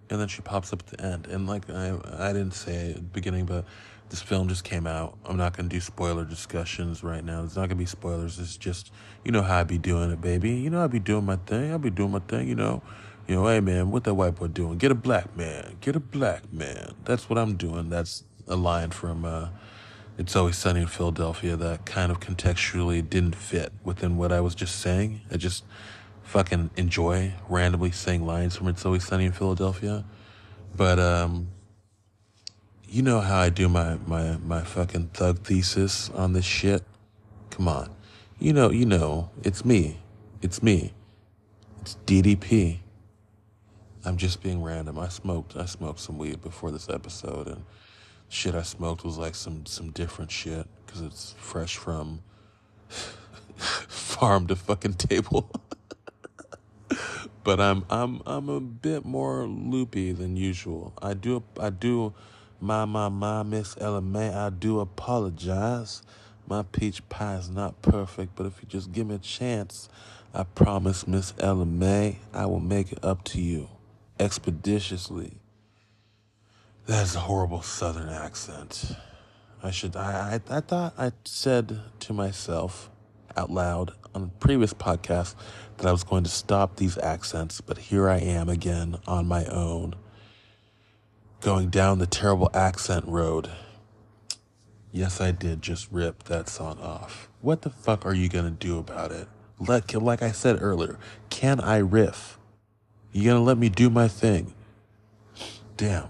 and 0.08 0.20
then 0.20 0.28
she 0.28 0.42
pops 0.42 0.72
up 0.72 0.80
at 0.80 0.86
the 0.98 1.04
end. 1.04 1.26
And 1.26 1.46
like 1.46 1.68
I, 1.70 1.96
I 2.18 2.32
didn't 2.32 2.54
say 2.54 2.90
at 2.90 2.96
the 2.96 3.02
beginning, 3.02 3.46
but 3.46 3.64
this 4.10 4.20
film 4.20 4.48
just 4.48 4.64
came 4.64 4.86
out. 4.86 5.16
I'm 5.24 5.36
not 5.36 5.56
gonna 5.56 5.68
do 5.68 5.80
spoiler 5.80 6.24
discussions 6.24 7.02
right 7.02 7.24
now. 7.24 7.44
It's 7.44 7.54
not 7.56 7.68
gonna 7.68 7.76
be 7.76 7.86
spoilers. 7.86 8.38
It's 8.38 8.56
just 8.56 8.92
you 9.24 9.30
know 9.30 9.42
how 9.42 9.60
I 9.60 9.64
be 9.64 9.78
doing 9.78 10.10
it, 10.10 10.20
baby. 10.20 10.50
You 10.50 10.68
know 10.68 10.82
I 10.82 10.88
be 10.88 10.98
doing 10.98 11.24
my 11.24 11.36
thing. 11.36 11.72
I 11.72 11.76
be 11.76 11.90
doing 11.90 12.10
my 12.10 12.18
thing. 12.18 12.48
You 12.48 12.56
know, 12.56 12.82
you 13.28 13.36
know, 13.36 13.46
hey 13.46 13.60
man, 13.60 13.92
what 13.92 14.02
that 14.04 14.14
white 14.14 14.34
boy 14.34 14.48
doing? 14.48 14.78
Get 14.78 14.90
a 14.90 14.96
black 14.96 15.36
man. 15.36 15.76
Get 15.80 15.94
a 15.94 16.00
black 16.00 16.52
man. 16.52 16.94
That's 17.04 17.30
what 17.30 17.38
I'm 17.38 17.56
doing. 17.56 17.88
That's 17.88 18.24
a 18.48 18.56
line 18.56 18.90
from 18.90 19.24
uh, 19.24 19.50
It's 20.18 20.34
Always 20.34 20.58
Sunny 20.58 20.80
in 20.80 20.88
Philadelphia 20.88 21.54
that 21.56 21.86
kind 21.86 22.10
of 22.10 22.18
contextually 22.18 23.08
didn't 23.08 23.36
fit 23.36 23.72
within 23.84 24.16
what 24.16 24.32
I 24.32 24.40
was 24.40 24.56
just 24.56 24.80
saying. 24.80 25.20
I 25.30 25.36
just 25.36 25.64
fucking 26.24 26.70
enjoy 26.76 27.34
randomly 27.48 27.92
saying 27.92 28.26
lines 28.26 28.56
from 28.56 28.66
It's 28.66 28.84
Always 28.84 29.06
Sunny 29.06 29.26
in 29.26 29.32
Philadelphia. 29.32 30.04
But 30.74 30.98
um 30.98 31.48
you 32.90 33.02
know 33.02 33.20
how 33.20 33.38
I 33.38 33.50
do 33.50 33.68
my, 33.68 33.98
my, 34.04 34.36
my 34.38 34.62
fucking 34.62 35.10
thug 35.14 35.38
thesis 35.44 36.10
on 36.10 36.32
this 36.32 36.44
shit? 36.44 36.82
Come 37.50 37.68
on. 37.68 37.88
You 38.40 38.52
know, 38.52 38.70
you 38.70 38.84
know, 38.84 39.30
it's 39.44 39.64
me. 39.64 39.98
It's 40.42 40.60
me. 40.60 40.92
It's 41.80 41.96
DDP. 42.04 42.78
I'm 44.04 44.16
just 44.16 44.42
being 44.42 44.60
random. 44.62 44.98
I 44.98 45.08
smoked 45.08 45.56
I 45.56 45.66
smoked 45.66 46.00
some 46.00 46.18
weed 46.18 46.40
before 46.40 46.72
this 46.72 46.88
episode 46.88 47.46
and 47.46 47.64
shit 48.28 48.54
I 48.54 48.62
smoked 48.62 49.04
was 49.04 49.18
like 49.18 49.34
some 49.34 49.66
some 49.66 49.90
different 49.90 50.30
shit 50.30 50.66
cuz 50.86 51.00
it's 51.02 51.34
fresh 51.38 51.76
from 51.76 52.22
farm 53.58 54.46
to 54.48 54.56
fucking 54.56 54.94
table. 54.94 55.50
but 57.44 57.60
I'm 57.60 57.84
I'm 57.88 58.22
I'm 58.26 58.48
a 58.48 58.60
bit 58.60 59.04
more 59.04 59.46
loopy 59.46 60.12
than 60.12 60.36
usual. 60.36 60.94
I 61.00 61.14
do 61.14 61.44
I 61.60 61.70
do 61.70 62.14
my, 62.60 62.84
my, 62.84 63.08
my, 63.08 63.42
Miss 63.42 63.76
Ella 63.80 64.02
May, 64.02 64.28
I 64.28 64.50
do 64.50 64.80
apologize. 64.80 66.02
My 66.46 66.62
peach 66.62 67.06
pie 67.08 67.36
is 67.36 67.48
not 67.48 67.80
perfect, 67.80 68.36
but 68.36 68.46
if 68.46 68.60
you 68.60 68.68
just 68.68 68.92
give 68.92 69.06
me 69.06 69.14
a 69.14 69.18
chance, 69.18 69.88
I 70.34 70.44
promise, 70.44 71.06
Miss 71.06 71.32
Ella 71.38 71.64
May, 71.64 72.18
I 72.32 72.46
will 72.46 72.60
make 72.60 72.92
it 72.92 73.04
up 73.04 73.24
to 73.24 73.40
you 73.40 73.68
expeditiously. 74.18 75.32
That 76.86 77.04
is 77.04 77.16
a 77.16 77.20
horrible 77.20 77.62
southern 77.62 78.08
accent. 78.08 78.94
I 79.62 79.70
should, 79.70 79.96
I, 79.96 80.40
I, 80.50 80.56
I 80.56 80.60
thought 80.60 80.94
I 80.98 81.12
said 81.24 81.80
to 82.00 82.12
myself 82.12 82.90
out 83.36 83.50
loud 83.50 83.92
on 84.14 84.24
a 84.24 84.38
previous 84.38 84.74
podcast 84.74 85.34
that 85.78 85.86
I 85.86 85.92
was 85.92 86.04
going 86.04 86.24
to 86.24 86.30
stop 86.30 86.76
these 86.76 86.98
accents, 86.98 87.60
but 87.60 87.78
here 87.78 88.08
I 88.08 88.18
am 88.18 88.48
again 88.48 88.98
on 89.06 89.26
my 89.26 89.46
own 89.46 89.94
going 91.40 91.70
down 91.70 91.98
the 91.98 92.06
terrible 92.06 92.50
accent 92.52 93.06
road. 93.06 93.50
Yes, 94.92 95.20
I 95.20 95.30
did 95.30 95.62
just 95.62 95.90
rip 95.90 96.24
that 96.24 96.48
song 96.48 96.78
off. 96.80 97.28
What 97.40 97.62
the 97.62 97.70
fuck 97.70 98.04
are 98.04 98.14
you 98.14 98.28
gonna 98.28 98.50
do 98.50 98.78
about 98.78 99.12
it? 99.12 99.28
Like, 99.58 99.92
like 99.94 100.22
I 100.22 100.32
said 100.32 100.58
earlier, 100.60 100.98
can 101.30 101.60
I 101.60 101.78
riff? 101.78 102.38
You 103.12 103.24
gonna 103.24 103.42
let 103.42 103.58
me 103.58 103.68
do 103.68 103.88
my 103.88 104.08
thing? 104.08 104.54
Damn, 105.76 106.08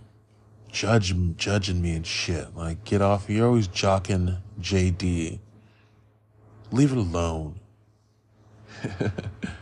judge 0.70 1.14
judging 1.36 1.80
me 1.80 1.94
and 1.94 2.06
shit. 2.06 2.56
Like, 2.56 2.84
get 2.84 3.00
off. 3.02 3.28
You're 3.28 3.46
always 3.46 3.68
jocking 3.68 4.38
JD. 4.60 5.38
Leave 6.72 6.92
it 6.92 6.98
alone. 6.98 7.60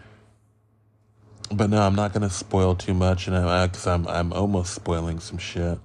but 1.52 1.70
no, 1.70 1.80
I'm 1.82 1.94
not 1.94 2.12
gonna 2.12 2.30
spoil 2.30 2.74
too 2.74 2.94
much, 2.94 3.26
and 3.26 3.36
I'm 3.36 3.68
because 3.68 3.86
I'm 3.86 4.06
I'm 4.08 4.32
almost 4.32 4.74
spoiling 4.74 5.20
some 5.20 5.38
shit, 5.38 5.78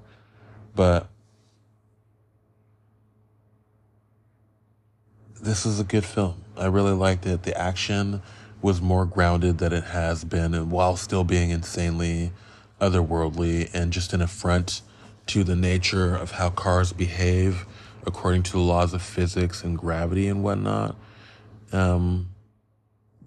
but 0.76 1.08
this 5.41 5.65
is 5.65 5.80
a 5.80 5.84
good 5.84 6.06
film. 6.06 6.43
I 6.58 6.65
really 6.65 6.93
liked 6.93 7.26
it. 7.26 7.43
The 7.43 7.58
action 7.58 8.21
was 8.62 8.82
more 8.82 9.06
grounded 9.06 9.58
than 9.58 9.73
it 9.73 9.86
has 9.86 10.23
been, 10.23 10.54
and 10.54 10.71
while 10.71 10.95
still 10.97 11.23
being 11.23 11.49
insanely 11.49 12.32
otherworldly 12.80 13.69
and 13.73 13.93
just 13.93 14.13
an 14.13 14.21
affront 14.21 14.82
to 15.28 15.43
the 15.43 15.56
nature 15.56 16.15
of 16.15 16.32
how 16.32 16.49
cars 16.49 16.91
behave 16.91 17.65
according 18.06 18.43
to 18.43 18.52
the 18.52 18.60
laws 18.60 18.93
of 18.93 19.02
physics 19.02 19.63
and 19.63 19.78
gravity 19.78 20.28
and 20.28 20.43
whatnot. 20.43 20.95
Um, 21.71 22.30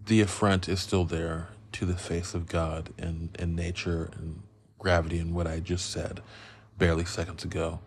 the 0.05 0.20
affront 0.20 0.68
is 0.68 0.81
still 0.81 1.05
there 1.05 1.49
to 1.77 1.85
the 1.85 1.97
face 1.97 2.33
of 2.33 2.47
God 2.47 2.89
and, 2.97 3.29
and 3.39 3.55
nature 3.55 4.09
and 4.17 4.43
gravity 4.79 5.19
and 5.19 5.35
what 5.35 5.47
I 5.47 5.61
just 5.61 5.91
said 5.91 6.23
barely 6.79 7.05
seconds 7.05 7.45
ago. 7.45 7.81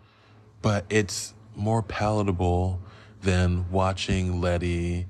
But 0.62 0.84
it's 0.88 1.34
more 1.56 1.82
palatable 1.82 2.80
than 3.20 3.68
watching 3.72 4.40
Letty 4.40 5.06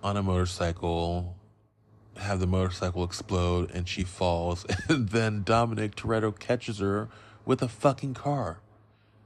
on 0.00 0.16
a 0.16 0.22
motorcycle 0.22 1.34
have 2.16 2.38
the 2.38 2.46
motorcycle 2.46 3.02
explode 3.02 3.68
and 3.72 3.88
she 3.88 4.04
falls 4.04 4.64
and 4.88 5.08
then 5.08 5.42
Dominic 5.42 5.96
Toretto 5.96 6.36
catches 6.38 6.78
her 6.78 7.08
with 7.44 7.62
a 7.62 7.68
fucking 7.68 8.14
car 8.14 8.60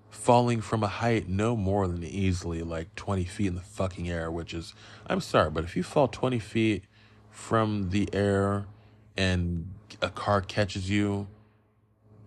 falling 0.08 0.62
from 0.62 0.82
a 0.82 0.88
height 0.88 1.28
no 1.28 1.56
more 1.56 1.86
than 1.88 2.04
easily 2.04 2.62
like 2.62 2.94
20 2.94 3.24
feet 3.24 3.46
in 3.48 3.54
the 3.54 3.62
fucking 3.62 4.10
air 4.10 4.30
which 4.30 4.52
is 4.52 4.74
i'm 5.06 5.22
sorry 5.22 5.48
but 5.48 5.64
if 5.64 5.74
you 5.74 5.82
fall 5.82 6.06
20 6.06 6.38
feet 6.38 6.84
from 7.32 7.90
the 7.90 8.08
air 8.12 8.66
and 9.16 9.72
a 10.00 10.10
car 10.10 10.40
catches 10.40 10.88
you, 10.88 11.26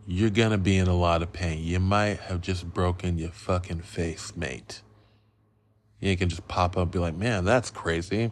you're 0.05 0.29
gonna 0.29 0.57
be 0.57 0.77
in 0.77 0.87
a 0.87 0.95
lot 0.95 1.21
of 1.21 1.31
pain. 1.31 1.63
You 1.63 1.79
might 1.79 2.19
have 2.21 2.41
just 2.41 2.73
broken 2.73 3.17
your 3.17 3.31
fucking 3.31 3.81
face, 3.81 4.35
mate. 4.35 4.81
You 5.99 6.17
can 6.17 6.29
just 6.29 6.47
pop 6.47 6.75
up 6.75 6.83
and 6.83 6.91
be 6.91 6.99
like, 6.99 7.15
man, 7.15 7.45
that's 7.45 7.71
crazy. 7.71 8.31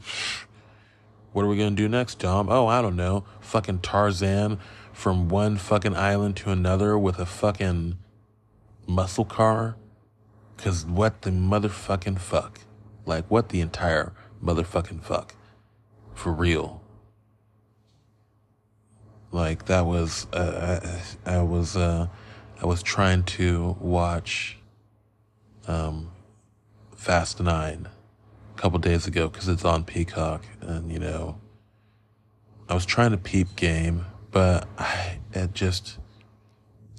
What 1.31 1.45
are 1.45 1.47
we 1.47 1.57
gonna 1.57 1.71
do 1.71 1.88
next, 1.88 2.19
Dom? 2.19 2.49
Oh, 2.49 2.67
I 2.67 2.81
don't 2.81 2.95
know. 2.95 3.23
Fucking 3.39 3.79
Tarzan 3.79 4.59
from 4.91 5.29
one 5.29 5.57
fucking 5.57 5.95
island 5.95 6.36
to 6.38 6.51
another 6.51 6.97
with 6.97 7.17
a 7.17 7.25
fucking 7.25 7.97
muscle 8.86 9.25
car? 9.25 9.75
Cause 10.57 10.86
what 10.86 11.23
the 11.23 11.31
motherfucking 11.31 12.19
fuck? 12.19 12.59
Like, 13.05 13.25
what 13.29 13.49
the 13.49 13.62
entire 13.62 14.13
motherfucking 14.43 15.01
fuck? 15.01 15.36
For 16.15 16.32
real. 16.32 16.82
Like 19.32 19.65
that 19.65 19.86
was 19.86 20.28
uh, 20.32 20.80
I, 21.26 21.38
I 21.38 21.41
was 21.41 21.76
uh, 21.76 22.08
I 22.62 22.65
was 22.65 22.84
trying 22.84 23.23
to 23.23 23.76
watch 23.80 24.58
um, 25.67 26.12
Fast 26.95 27.41
Nine 27.41 27.88
a 28.56 28.62
couple 28.62 28.78
days 28.80 29.08
ago 29.08 29.28
because 29.28 29.47
it's 29.47 29.65
on 29.65 29.84
Peacock, 29.86 30.45
and 30.62 30.91
you 30.91 30.99
know 30.99 31.39
I 32.69 32.76
was 32.76 32.86
trying 32.86 33.12
to 33.12 33.17
peep 33.17 33.56
game, 33.56 34.06
but 34.32 34.67
I 34.78 35.19
it 35.34 35.54
just 35.54 35.97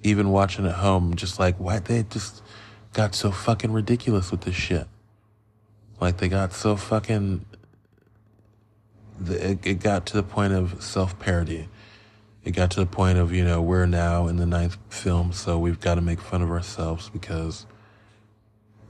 even 0.02 0.30
watching 0.30 0.66
at 0.66 0.74
home, 0.74 1.14
just 1.14 1.38
like 1.38 1.56
why 1.56 1.78
they 1.78 2.02
just 2.02 2.42
got 2.92 3.14
so 3.14 3.30
fucking 3.30 3.72
ridiculous 3.72 4.30
with 4.30 4.42
this 4.42 4.54
shit. 4.54 4.86
Like 6.00 6.18
they 6.18 6.28
got 6.28 6.52
so 6.52 6.76
fucking. 6.76 7.46
It, 9.26 9.66
it 9.66 9.80
got 9.80 10.06
to 10.06 10.16
the 10.16 10.22
point 10.22 10.52
of 10.52 10.82
self 10.82 11.18
parody 11.18 11.68
it 12.44 12.50
got 12.50 12.70
to 12.72 12.80
the 12.80 12.86
point 12.86 13.16
of, 13.16 13.32
you 13.32 13.42
know, 13.42 13.62
we're 13.62 13.86
now 13.86 14.26
in 14.26 14.36
the 14.36 14.44
ninth 14.44 14.76
film, 14.90 15.32
so 15.32 15.58
we've 15.58 15.80
got 15.80 15.94
to 15.94 16.02
make 16.02 16.20
fun 16.20 16.42
of 16.42 16.50
ourselves 16.50 17.08
because 17.08 17.64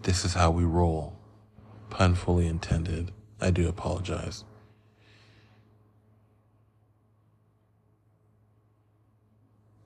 this 0.02 0.24
is 0.24 0.34
how 0.34 0.50
we 0.50 0.64
roll. 0.64 1.14
Pun 1.88 2.16
fully 2.16 2.48
intended. 2.48 3.12
I 3.40 3.52
do 3.52 3.68
apologize. 3.68 4.44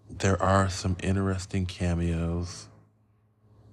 There 0.08 0.42
are 0.42 0.70
some 0.70 0.96
interesting 1.02 1.66
cameos 1.66 2.68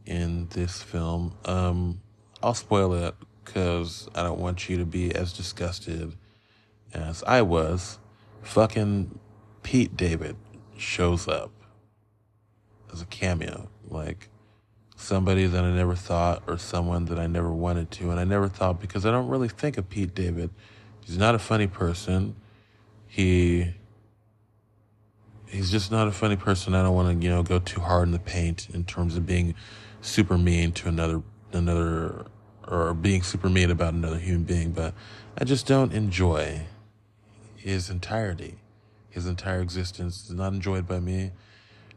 in 0.05 0.47
this 0.49 0.83
film. 0.83 1.37
Um, 1.45 2.01
I'll 2.43 2.53
spoil 2.53 2.93
it 2.93 3.15
because 3.45 4.09
I 4.13 4.23
don't 4.23 4.39
want 4.39 4.67
you 4.67 4.77
to 4.79 4.85
be 4.85 5.15
as 5.15 5.31
disgusted 5.31 6.17
as 6.95 7.23
I 7.23 7.41
was. 7.41 7.99
Fucking 8.41 9.19
Pete 9.63 9.97
David 9.97 10.35
shows 10.77 11.27
up 11.27 11.51
as 12.91 13.01
a 13.01 13.05
cameo, 13.05 13.69
like 13.87 14.29
somebody 14.95 15.45
that 15.45 15.63
I 15.63 15.71
never 15.71 15.95
thought 15.95 16.43
or 16.47 16.57
someone 16.57 17.05
that 17.05 17.19
I 17.19 17.27
never 17.27 17.51
wanted 17.51 17.91
to. 17.91 18.11
And 18.11 18.19
I 18.19 18.23
never 18.23 18.47
thought 18.47 18.79
because 18.79 19.05
I 19.05 19.11
don't 19.11 19.27
really 19.27 19.49
think 19.49 19.77
of 19.77 19.89
Pete 19.89 20.15
David. 20.15 20.51
He's 21.05 21.17
not 21.17 21.35
a 21.35 21.39
funny 21.39 21.67
person. 21.67 22.35
He 23.07 23.73
he's 25.47 25.71
just 25.71 25.91
not 25.91 26.07
a 26.07 26.11
funny 26.11 26.35
person. 26.35 26.75
I 26.75 26.83
don't 26.83 26.95
want 26.95 27.19
to, 27.19 27.25
you 27.25 27.31
know, 27.31 27.43
go 27.43 27.59
too 27.59 27.81
hard 27.81 28.07
in 28.07 28.11
the 28.11 28.19
paint 28.19 28.69
in 28.73 28.83
terms 28.83 29.15
of 29.15 29.25
being 29.25 29.55
super 30.01 30.37
mean 30.37 30.71
to 30.73 30.87
another 30.87 31.21
another 31.51 32.25
or 32.67 32.93
being 32.93 33.21
super 33.21 33.49
mean 33.49 33.71
about 33.71 33.93
another 33.93 34.17
human 34.17 34.43
being, 34.43 34.71
but 34.71 34.93
I 35.37 35.43
just 35.43 35.67
don't 35.67 35.93
enjoy 35.93 36.65
his 37.65 37.89
entirety. 37.89 38.59
His 39.09 39.25
entire 39.25 39.59
existence 39.59 40.25
is 40.25 40.35
not 40.35 40.53
enjoyed 40.53 40.87
by 40.87 40.99
me. 40.99 41.31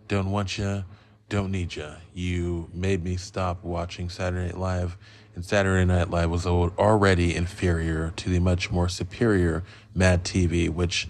Don't 0.09 0.31
want 0.31 0.57
you, 0.57 0.85
don't 1.28 1.50
need 1.50 1.76
you. 1.76 1.90
You 2.14 2.70
made 2.72 3.04
me 3.04 3.18
stop 3.18 3.62
watching 3.62 4.09
Saturday 4.09 4.46
Night 4.46 4.57
Live, 4.57 4.96
and 5.35 5.44
Saturday 5.44 5.85
Night 5.85 6.09
Live 6.09 6.31
was 6.31 6.46
already 6.46 7.37
inferior 7.37 8.14
to 8.16 8.31
the 8.31 8.38
much 8.38 8.70
more 8.70 8.88
superior 8.88 9.62
Mad 9.94 10.24
TV, 10.24 10.70
which 10.70 11.07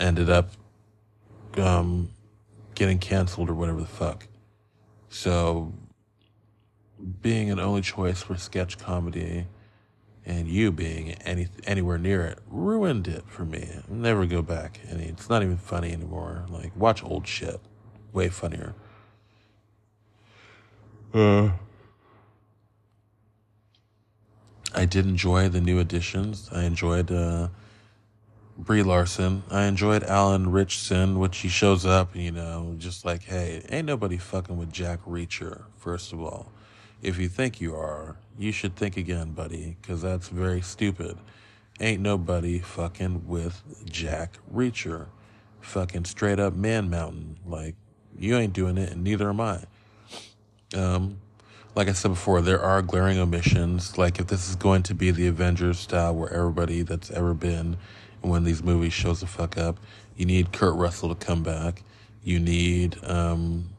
ended 0.00 0.28
up 0.28 0.50
um, 1.56 2.10
getting 2.74 2.98
canceled 2.98 3.48
or 3.48 3.54
whatever 3.54 3.80
the 3.80 3.86
fuck. 3.86 4.26
So, 5.08 5.72
being 7.22 7.48
an 7.48 7.60
only 7.60 7.82
choice 7.82 8.22
for 8.22 8.36
sketch 8.36 8.76
comedy 8.76 9.46
and 10.26 10.48
you 10.48 10.72
being 10.72 11.12
any 11.22 11.48
anywhere 11.64 11.98
near 11.98 12.24
it 12.24 12.38
ruined 12.48 13.06
it 13.08 13.24
for 13.26 13.44
me. 13.44 13.68
I'll 13.88 13.94
never 13.94 14.26
go 14.26 14.42
back. 14.42 14.80
And 14.88 15.00
it's 15.00 15.28
not 15.28 15.42
even 15.42 15.56
funny 15.56 15.92
anymore. 15.92 16.46
Like 16.48 16.74
watch 16.76 17.04
old 17.04 17.26
shit, 17.26 17.60
way 18.12 18.28
funnier. 18.28 18.74
Uh, 21.12 21.50
I 24.74 24.84
did 24.84 25.06
enjoy 25.06 25.48
the 25.48 25.60
new 25.60 25.78
additions. 25.78 26.48
I 26.52 26.64
enjoyed 26.64 27.12
uh, 27.12 27.48
Brie 28.58 28.82
Larson. 28.82 29.44
I 29.50 29.64
enjoyed 29.64 30.02
Alan 30.02 30.50
Ritchson, 30.50 31.20
which 31.20 31.38
he 31.38 31.48
shows 31.48 31.86
up, 31.86 32.16
you 32.16 32.32
know, 32.32 32.74
just 32.78 33.04
like, 33.04 33.24
hey, 33.24 33.64
ain't 33.68 33.86
nobody 33.86 34.16
fucking 34.16 34.56
with 34.56 34.72
Jack 34.72 35.04
Reacher, 35.04 35.62
first 35.76 36.12
of 36.12 36.20
all. 36.20 36.50
If 37.02 37.18
you 37.18 37.28
think 37.28 37.60
you 37.60 37.76
are, 37.76 38.16
you 38.38 38.52
should 38.52 38.76
think 38.76 38.96
again, 38.96 39.32
buddy, 39.32 39.76
because 39.80 40.02
that's 40.02 40.28
very 40.28 40.60
stupid. 40.60 41.16
Ain't 41.80 42.00
nobody 42.00 42.58
fucking 42.58 43.26
with 43.26 43.62
Jack 43.84 44.38
Reacher. 44.52 45.06
Fucking 45.60 46.04
straight 46.04 46.38
up 46.38 46.54
man 46.54 46.90
mountain. 46.90 47.36
Like, 47.46 47.74
you 48.18 48.36
ain't 48.36 48.52
doing 48.52 48.78
it, 48.78 48.92
and 48.92 49.02
neither 49.02 49.28
am 49.28 49.40
I. 49.40 49.64
Um, 50.76 51.18
like 51.74 51.88
I 51.88 51.92
said 51.92 52.08
before, 52.08 52.40
there 52.40 52.60
are 52.60 52.82
glaring 52.82 53.18
omissions. 53.18 53.98
Like, 53.98 54.20
if 54.20 54.26
this 54.28 54.48
is 54.48 54.56
going 54.56 54.82
to 54.84 54.94
be 54.94 55.10
the 55.10 55.26
Avengers 55.26 55.78
style 55.78 56.14
where 56.14 56.32
everybody 56.32 56.82
that's 56.82 57.10
ever 57.10 57.34
been 57.34 57.76
when 58.24 58.44
these 58.44 58.62
movies 58.62 58.92
shows 58.92 59.20
the 59.20 59.26
fuck 59.26 59.56
up. 59.58 59.78
You 60.16 60.26
need 60.26 60.52
Kurt 60.52 60.74
Russell 60.74 61.14
to 61.14 61.26
come 61.26 61.42
back. 61.42 61.82
You 62.22 62.40
need 62.40 62.96
um, 63.04 63.70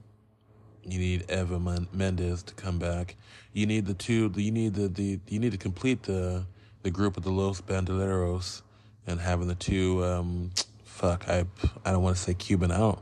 you 0.87 0.99
need 0.99 1.29
Eva 1.29 1.59
Mendes 1.91 2.43
to 2.43 2.53
come 2.53 2.79
back. 2.79 3.15
You 3.53 3.65
need 3.65 3.85
the 3.85 3.93
two. 3.93 4.31
You 4.35 4.51
need 4.51 4.75
the, 4.75 4.87
the 4.87 5.19
you 5.27 5.39
need 5.39 5.51
to 5.51 5.57
complete 5.57 6.03
the 6.03 6.45
the 6.83 6.91
group 6.91 7.17
of 7.17 7.23
the 7.23 7.31
Los 7.31 7.61
Bandoleros 7.61 8.61
and 9.07 9.19
having 9.19 9.47
the 9.47 9.55
two. 9.55 10.03
Um, 10.03 10.51
fuck, 10.83 11.27
I 11.27 11.45
I 11.83 11.91
don't 11.91 12.03
want 12.03 12.15
to 12.15 12.21
say 12.21 12.33
Cuban 12.33 12.71
out. 12.71 13.01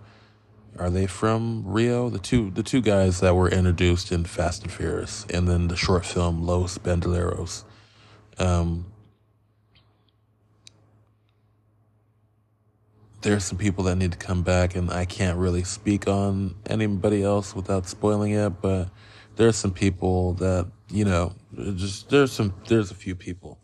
Are 0.80 0.90
they 0.90 1.06
from 1.06 1.64
Rio? 1.66 2.10
The 2.10 2.20
two 2.20 2.50
the 2.50 2.64
two 2.64 2.82
guys 2.82 3.20
that 3.20 3.36
were 3.36 3.50
introduced 3.50 4.12
in 4.12 4.26
Fast 4.26 4.64
and 4.64 4.72
Furious, 4.72 5.26
and 5.30 5.48
then 5.48 5.68
the 5.68 5.76
short 5.76 6.06
film 6.06 6.46
Los 6.46 6.78
Bandoleros. 6.78 7.64
Um, 8.40 8.86
there's 13.24 13.44
some 13.44 13.58
people 13.58 13.86
that 13.86 13.96
need 13.96 14.12
to 14.12 14.18
come 14.18 14.44
back, 14.44 14.76
and 14.76 14.92
I 14.92 15.06
can't 15.06 15.38
really 15.38 15.64
speak 15.64 16.08
on 16.08 16.56
anybody 16.68 17.24
else 17.24 17.56
without 17.56 17.88
spoiling 17.88 18.34
it. 18.34 18.62
But 18.62 18.90
there's 19.36 19.56
some 19.56 19.72
people 19.72 20.34
that 20.36 20.68
you 20.94 21.06
know, 21.06 21.34
just 21.76 22.10
there's 22.10 22.32
some 22.32 22.54
there's 22.68 22.92
a 22.92 22.96
few 22.96 23.16
people. 23.16 23.58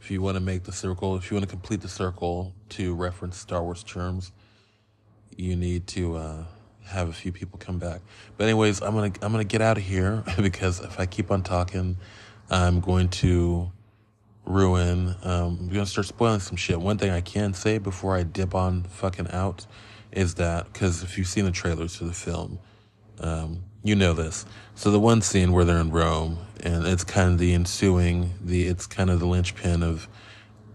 If 0.00 0.10
you 0.10 0.22
want 0.22 0.36
to 0.36 0.40
make 0.40 0.62
the 0.62 0.72
circle, 0.72 1.16
if 1.16 1.30
you 1.30 1.34
want 1.36 1.48
to 1.48 1.50
complete 1.50 1.80
the 1.80 1.88
circle 1.88 2.54
to 2.70 2.94
reference 2.94 3.36
Star 3.36 3.62
Wars 3.62 3.82
terms, 3.82 4.32
you 5.36 5.56
need 5.56 5.86
to 5.88 6.16
uh, 6.16 6.44
have 6.84 7.08
a 7.08 7.12
few 7.12 7.32
people 7.32 7.58
come 7.58 7.78
back. 7.78 8.00
But 8.36 8.44
anyways, 8.44 8.82
I'm 8.82 8.94
gonna 8.94 9.12
I'm 9.20 9.32
gonna 9.32 9.44
get 9.44 9.60
out 9.60 9.78
of 9.78 9.82
here 9.82 10.22
because 10.40 10.80
if 10.80 11.00
I 11.00 11.06
keep 11.06 11.30
on 11.30 11.42
talking, 11.42 11.96
I'm 12.50 12.80
going 12.80 13.08
to 13.08 13.72
ruin. 14.44 15.14
Um, 15.22 15.58
I'm 15.60 15.68
gonna 15.68 15.86
start 15.86 16.06
spoiling 16.06 16.40
some 16.40 16.56
shit. 16.56 16.80
One 16.80 16.98
thing 16.98 17.10
I 17.10 17.20
can 17.20 17.54
say 17.54 17.78
before 17.78 18.16
I 18.16 18.22
dip 18.22 18.54
on 18.54 18.84
fucking 18.84 19.30
out 19.30 19.66
is 20.12 20.34
that 20.34 20.72
because 20.72 21.02
if 21.02 21.16
you've 21.16 21.26
seen 21.26 21.44
the 21.44 21.50
trailers 21.50 21.96
for 21.96 22.04
the 22.04 22.12
film, 22.12 22.58
um, 23.20 23.62
you 23.82 23.94
know 23.94 24.12
this. 24.12 24.44
So 24.74 24.90
the 24.90 25.00
one 25.00 25.22
scene 25.22 25.52
where 25.52 25.64
they're 25.64 25.78
in 25.78 25.90
Rome, 25.90 26.38
and 26.62 26.86
it's 26.86 27.04
kind 27.04 27.32
of 27.32 27.38
the 27.38 27.54
ensuing, 27.54 28.34
the 28.40 28.66
it's 28.66 28.86
kind 28.86 29.10
of 29.10 29.20
the 29.20 29.26
linchpin 29.26 29.82
of 29.82 30.08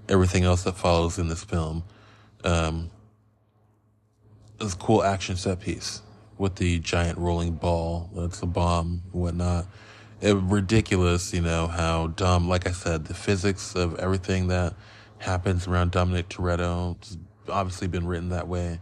everything 0.07 0.43
else 0.43 0.63
that 0.63 0.77
follows 0.77 1.17
in 1.17 1.27
this 1.27 1.43
film. 1.43 1.83
Um, 2.43 2.89
a 4.59 4.69
cool 4.79 5.03
action 5.03 5.35
set 5.35 5.59
piece 5.59 6.01
with 6.37 6.55
the 6.55 6.79
giant 6.79 7.17
rolling 7.17 7.53
ball. 7.53 8.09
That's 8.15 8.41
a 8.41 8.45
bomb, 8.45 9.03
and 9.11 9.21
whatnot 9.21 9.65
it, 10.21 10.35
ridiculous, 10.35 11.33
you 11.33 11.41
know, 11.41 11.67
how 11.67 12.07
dumb, 12.07 12.47
like 12.47 12.67
I 12.67 12.71
said, 12.71 13.05
the 13.05 13.13
physics 13.13 13.75
of 13.75 13.95
everything 13.99 14.47
that 14.47 14.73
happens 15.19 15.67
around 15.67 15.91
Dominic 15.91 16.29
Toretto 16.29 16.97
has 17.03 17.17
obviously 17.49 17.87
been 17.87 18.07
written 18.07 18.29
that 18.29 18.47
way, 18.47 18.79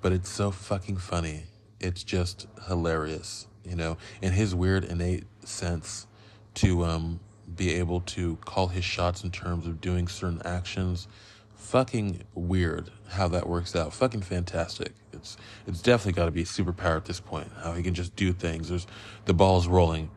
but 0.00 0.12
it's 0.12 0.30
so 0.30 0.50
fucking 0.50 0.98
funny. 0.98 1.44
It's 1.80 2.02
just 2.02 2.46
hilarious, 2.68 3.46
you 3.64 3.76
know, 3.76 3.96
in 4.22 4.32
his 4.32 4.54
weird 4.54 4.84
innate 4.84 5.24
sense 5.44 6.06
to 6.54 6.84
um, 6.84 7.20
be 7.54 7.74
able 7.74 8.00
to 8.00 8.36
call 8.44 8.68
his 8.68 8.84
shots 8.84 9.24
in 9.24 9.30
terms 9.30 9.66
of 9.66 9.80
doing 9.80 10.08
certain 10.08 10.40
actions. 10.44 11.08
Fucking 11.54 12.22
weird 12.34 12.90
how 13.08 13.28
that 13.28 13.48
works 13.48 13.74
out. 13.74 13.92
Fucking 13.92 14.22
fantastic. 14.22 14.92
It's 15.12 15.36
it's 15.66 15.82
definitely 15.82 16.12
got 16.12 16.26
to 16.26 16.30
be 16.30 16.44
superpower 16.44 16.96
at 16.96 17.06
this 17.06 17.18
point. 17.18 17.48
How 17.62 17.72
he 17.72 17.82
can 17.82 17.94
just 17.94 18.14
do 18.14 18.32
things. 18.32 18.68
There's 18.68 18.86
the 19.24 19.34
ball's 19.34 19.66
rolling 19.66 20.10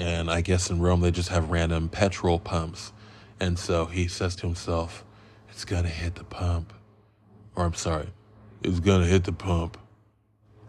and 0.00 0.30
I 0.30 0.40
guess 0.40 0.70
in 0.70 0.80
Rome 0.80 1.02
they 1.02 1.10
just 1.10 1.28
have 1.28 1.50
random 1.50 1.90
petrol 1.90 2.38
pumps. 2.38 2.92
And 3.38 3.58
so 3.58 3.84
he 3.84 4.08
says 4.08 4.34
to 4.36 4.46
himself, 4.46 5.04
It's 5.50 5.64
gonna 5.64 5.88
hit 5.88 6.14
the 6.14 6.24
pump. 6.24 6.72
Or 7.54 7.64
I'm 7.64 7.74
sorry, 7.74 8.08
it's 8.62 8.80
gonna 8.80 9.06
hit 9.06 9.24
the 9.24 9.32
pump. 9.32 9.76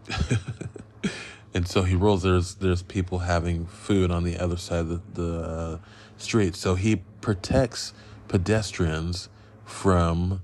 and 1.54 1.66
so 1.66 1.82
he 1.82 1.94
rolls. 1.94 2.22
There's 2.22 2.56
there's 2.56 2.82
people 2.82 3.20
having 3.20 3.66
food 3.66 4.10
on 4.10 4.22
the 4.22 4.38
other 4.38 4.58
side 4.58 4.80
of 4.80 5.14
the, 5.14 5.22
the 5.22 5.38
uh, 5.40 5.78
street. 6.18 6.54
So 6.54 6.74
he 6.74 6.96
protects 7.22 7.94
pedestrians 8.28 9.30
from 9.64 10.42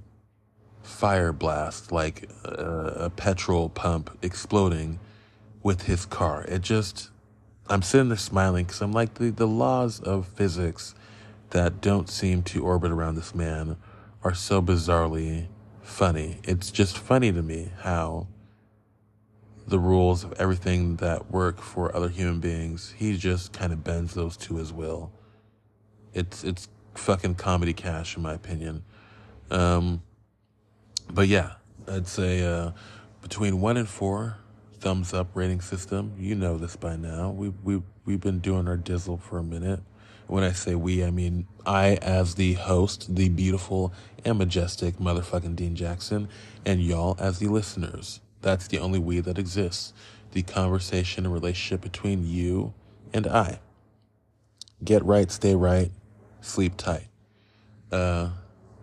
fire 0.83 1.33
blast, 1.33 1.92
like 1.92 2.31
a, 2.44 2.94
a 2.96 3.11
petrol 3.11 3.68
pump 3.68 4.16
exploding 4.22 4.98
with 5.62 5.83
his 5.83 6.07
car. 6.07 6.44
It 6.44 6.62
just 6.62 7.11
I'm 7.70 7.83
sitting 7.83 8.09
there 8.09 8.16
smiling 8.16 8.64
because 8.64 8.81
I'm 8.81 8.92
like, 8.92 9.14
the, 9.14 9.31
the 9.31 9.46
laws 9.46 10.00
of 10.00 10.26
physics 10.26 10.94
that 11.50 11.81
don't 11.81 12.09
seem 12.09 12.42
to 12.44 12.64
orbit 12.64 12.90
around 12.90 13.16
this 13.16 13.35
man 13.35 13.76
are 14.22 14.35
so 14.35 14.62
bizarrely 14.62 15.48
funny. 15.83 16.38
It's 16.44 16.71
just 16.71 16.98
funny 16.98 17.33
to 17.33 17.42
me 17.42 17.71
how 17.81 18.27
the 19.66 19.79
rules 19.79 20.25
of 20.25 20.33
everything 20.38 20.96
that 20.96 21.31
work 21.31 21.60
for 21.60 21.94
other 21.94 22.08
human 22.08 22.40
beings, 22.40 22.94
he 22.96 23.16
just 23.19 23.52
kind 23.52 23.73
of 23.73 23.85
bends 23.85 24.14
those 24.14 24.37
to 24.38 24.56
his 24.56 24.73
will. 24.73 25.12
It's 26.14 26.42
it's 26.44 26.69
fucking 26.94 27.35
comedy 27.35 27.75
cash 27.75 28.16
in 28.16 28.23
my 28.23 28.33
opinion. 28.33 28.83
Um, 29.50 30.02
but 31.10 31.29
yeah, 31.29 31.52
I'd 31.87 32.08
say 32.08 32.42
uh, 32.42 32.73
between 33.21 33.60
one 33.60 33.77
and 33.77 33.88
four, 33.88 34.38
thumbs 34.81 35.12
up 35.12 35.29
rating 35.35 35.60
system. 35.60 36.14
You 36.18 36.35
know 36.35 36.58
this 36.58 36.76
by 36.76 36.96
now. 36.96 37.31
We 37.31 37.50
we 37.62 37.83
we've 38.04 38.20
been 38.20 38.40
doing 38.40 38.68
our 38.68 38.76
dizzle 38.76 39.20
for 39.20 39.38
a 39.38 39.42
minute. 39.42 39.81
When 40.26 40.44
I 40.44 40.52
say 40.52 40.74
we, 40.74 41.04
I 41.04 41.10
mean 41.10 41.46
I 41.66 41.96
as 41.96 42.35
the 42.35 42.54
host, 42.54 43.14
the 43.14 43.29
beautiful 43.29 43.92
and 44.24 44.38
majestic 44.38 44.96
motherfucking 44.98 45.56
Dean 45.56 45.74
Jackson, 45.74 46.29
and 46.64 46.83
y'all 46.83 47.16
as 47.18 47.38
the 47.38 47.48
listeners. 47.48 48.20
That's 48.40 48.68
the 48.68 48.79
only 48.79 48.98
we 48.98 49.20
that 49.20 49.38
exists. 49.38 49.92
The 50.33 50.42
conversation 50.42 51.24
and 51.24 51.35
relationship 51.35 51.81
between 51.81 52.26
you 52.26 52.74
and 53.12 53.26
I. 53.26 53.60
Get 54.85 55.04
right, 55.04 55.31
stay 55.31 55.54
right, 55.54 55.90
sleep 56.40 56.76
tight. 56.76 57.08
Uh, 57.90 58.31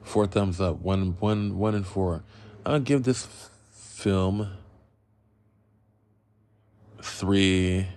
four 0.03 0.27
thumbs 0.27 0.59
up, 0.59 0.81
one, 0.81 1.15
one, 1.19 1.57
one, 1.57 1.75
and 1.75 1.85
four. 1.85 2.23
I'll 2.65 2.79
give 2.79 3.03
this 3.03 3.25
f- 3.25 3.51
film 3.71 4.49
three 7.18 7.88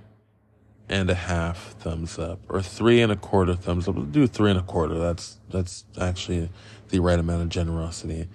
and 0.89 1.11
a 1.11 1.15
half 1.15 1.75
thumbs 1.81 2.19
up 2.19 2.41
or 2.49 2.63
three 2.63 3.03
and 3.03 3.11
a 3.11 3.17
quarter 3.17 3.55
thumbs 3.55 3.89
up. 3.89 3.97
We'll 3.97 4.05
do 4.05 4.27
three 4.27 4.51
and 4.51 4.61
a 4.61 4.63
quarter. 4.63 4.99
That's 4.99 5.39
that's 5.51 5.85
actually 6.01 6.51
the 6.91 7.01
right 7.01 7.19
amount 7.19 7.43
of 7.43 7.49
generosity. 7.49 8.29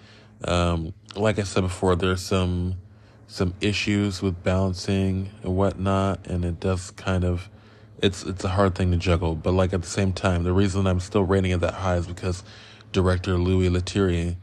Um, 0.44 0.94
like 1.16 1.40
I 1.40 1.44
said 1.44 1.62
before, 1.62 1.96
there's 1.96 2.22
some 2.22 2.76
some 3.28 3.54
issues 3.62 4.22
with 4.22 4.44
balancing 4.44 5.30
and 5.42 5.56
whatnot, 5.56 6.28
and 6.28 6.44
it 6.44 6.60
does 6.60 6.92
kind 6.92 7.24
of 7.24 7.50
it's 8.00 8.24
it's 8.24 8.44
a 8.44 8.50
hard 8.50 8.76
thing 8.76 8.92
to 8.92 8.98
juggle. 8.98 9.36
But 9.36 9.54
like 9.54 9.74
at 9.74 9.82
the 9.82 9.88
same 9.88 10.12
time, 10.12 10.44
the 10.44 10.54
reason 10.54 10.86
I'm 10.86 11.00
still 11.00 11.24
rating 11.24 11.52
it 11.52 11.62
that 11.62 11.76
high 11.76 11.96
is 11.96 12.08
because 12.08 12.44
director 12.92 13.38
Louis 13.38 13.70
Leterrier 13.70 14.36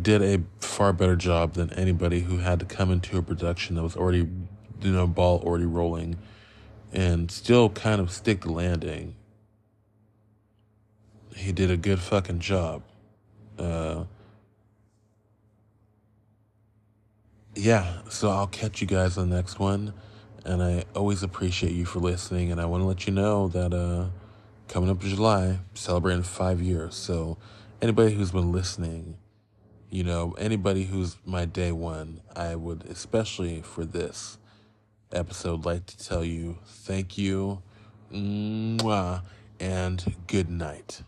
did 0.00 0.22
a 0.22 0.42
far 0.58 0.94
better 0.94 1.16
job 1.16 1.52
than 1.52 1.70
anybody 1.74 2.20
who 2.20 2.38
had 2.38 2.58
to 2.60 2.64
come 2.64 2.90
into 2.90 3.18
a 3.18 3.22
production 3.22 3.76
that 3.76 3.82
was 3.82 3.94
already 3.94 4.26
you 4.82 4.92
know 4.92 5.06
ball 5.06 5.40
already 5.44 5.66
rolling 5.66 6.16
and 6.92 7.30
still 7.30 7.70
kind 7.70 8.00
of 8.00 8.10
stick 8.10 8.42
the 8.42 8.52
landing. 8.52 9.14
He 11.34 11.52
did 11.52 11.70
a 11.70 11.76
good 11.76 12.00
fucking 12.00 12.40
job. 12.40 12.82
Uh, 13.58 14.04
yeah, 17.54 18.02
so 18.08 18.30
I'll 18.30 18.46
catch 18.46 18.80
you 18.80 18.86
guys 18.86 19.16
on 19.16 19.30
the 19.30 19.36
next 19.36 19.58
one. 19.58 19.94
And 20.44 20.62
I 20.62 20.84
always 20.94 21.22
appreciate 21.22 21.72
you 21.72 21.84
for 21.84 22.00
listening. 22.00 22.52
And 22.52 22.60
I 22.60 22.66
want 22.66 22.82
to 22.82 22.86
let 22.86 23.06
you 23.06 23.12
know 23.12 23.48
that 23.48 23.72
uh, 23.72 24.06
coming 24.68 24.90
up 24.90 25.02
in 25.02 25.08
July, 25.08 25.60
celebrating 25.74 26.22
five 26.22 26.60
years. 26.60 26.94
So 26.94 27.38
anybody 27.80 28.14
who's 28.14 28.32
been 28.32 28.52
listening, 28.52 29.16
you 29.90 30.04
know, 30.04 30.34
anybody 30.38 30.84
who's 30.84 31.16
my 31.24 31.44
day 31.44 31.72
one, 31.72 32.20
I 32.34 32.56
would, 32.56 32.84
especially 32.86 33.62
for 33.62 33.84
this 33.84 34.38
episode, 35.14 35.64
like 35.64 35.86
to 35.86 35.98
tell 35.98 36.24
you 36.24 36.58
thank 36.64 37.18
you, 37.18 37.62
mwah, 38.12 39.22
and 39.60 40.14
good 40.26 40.50
night. 40.50 41.02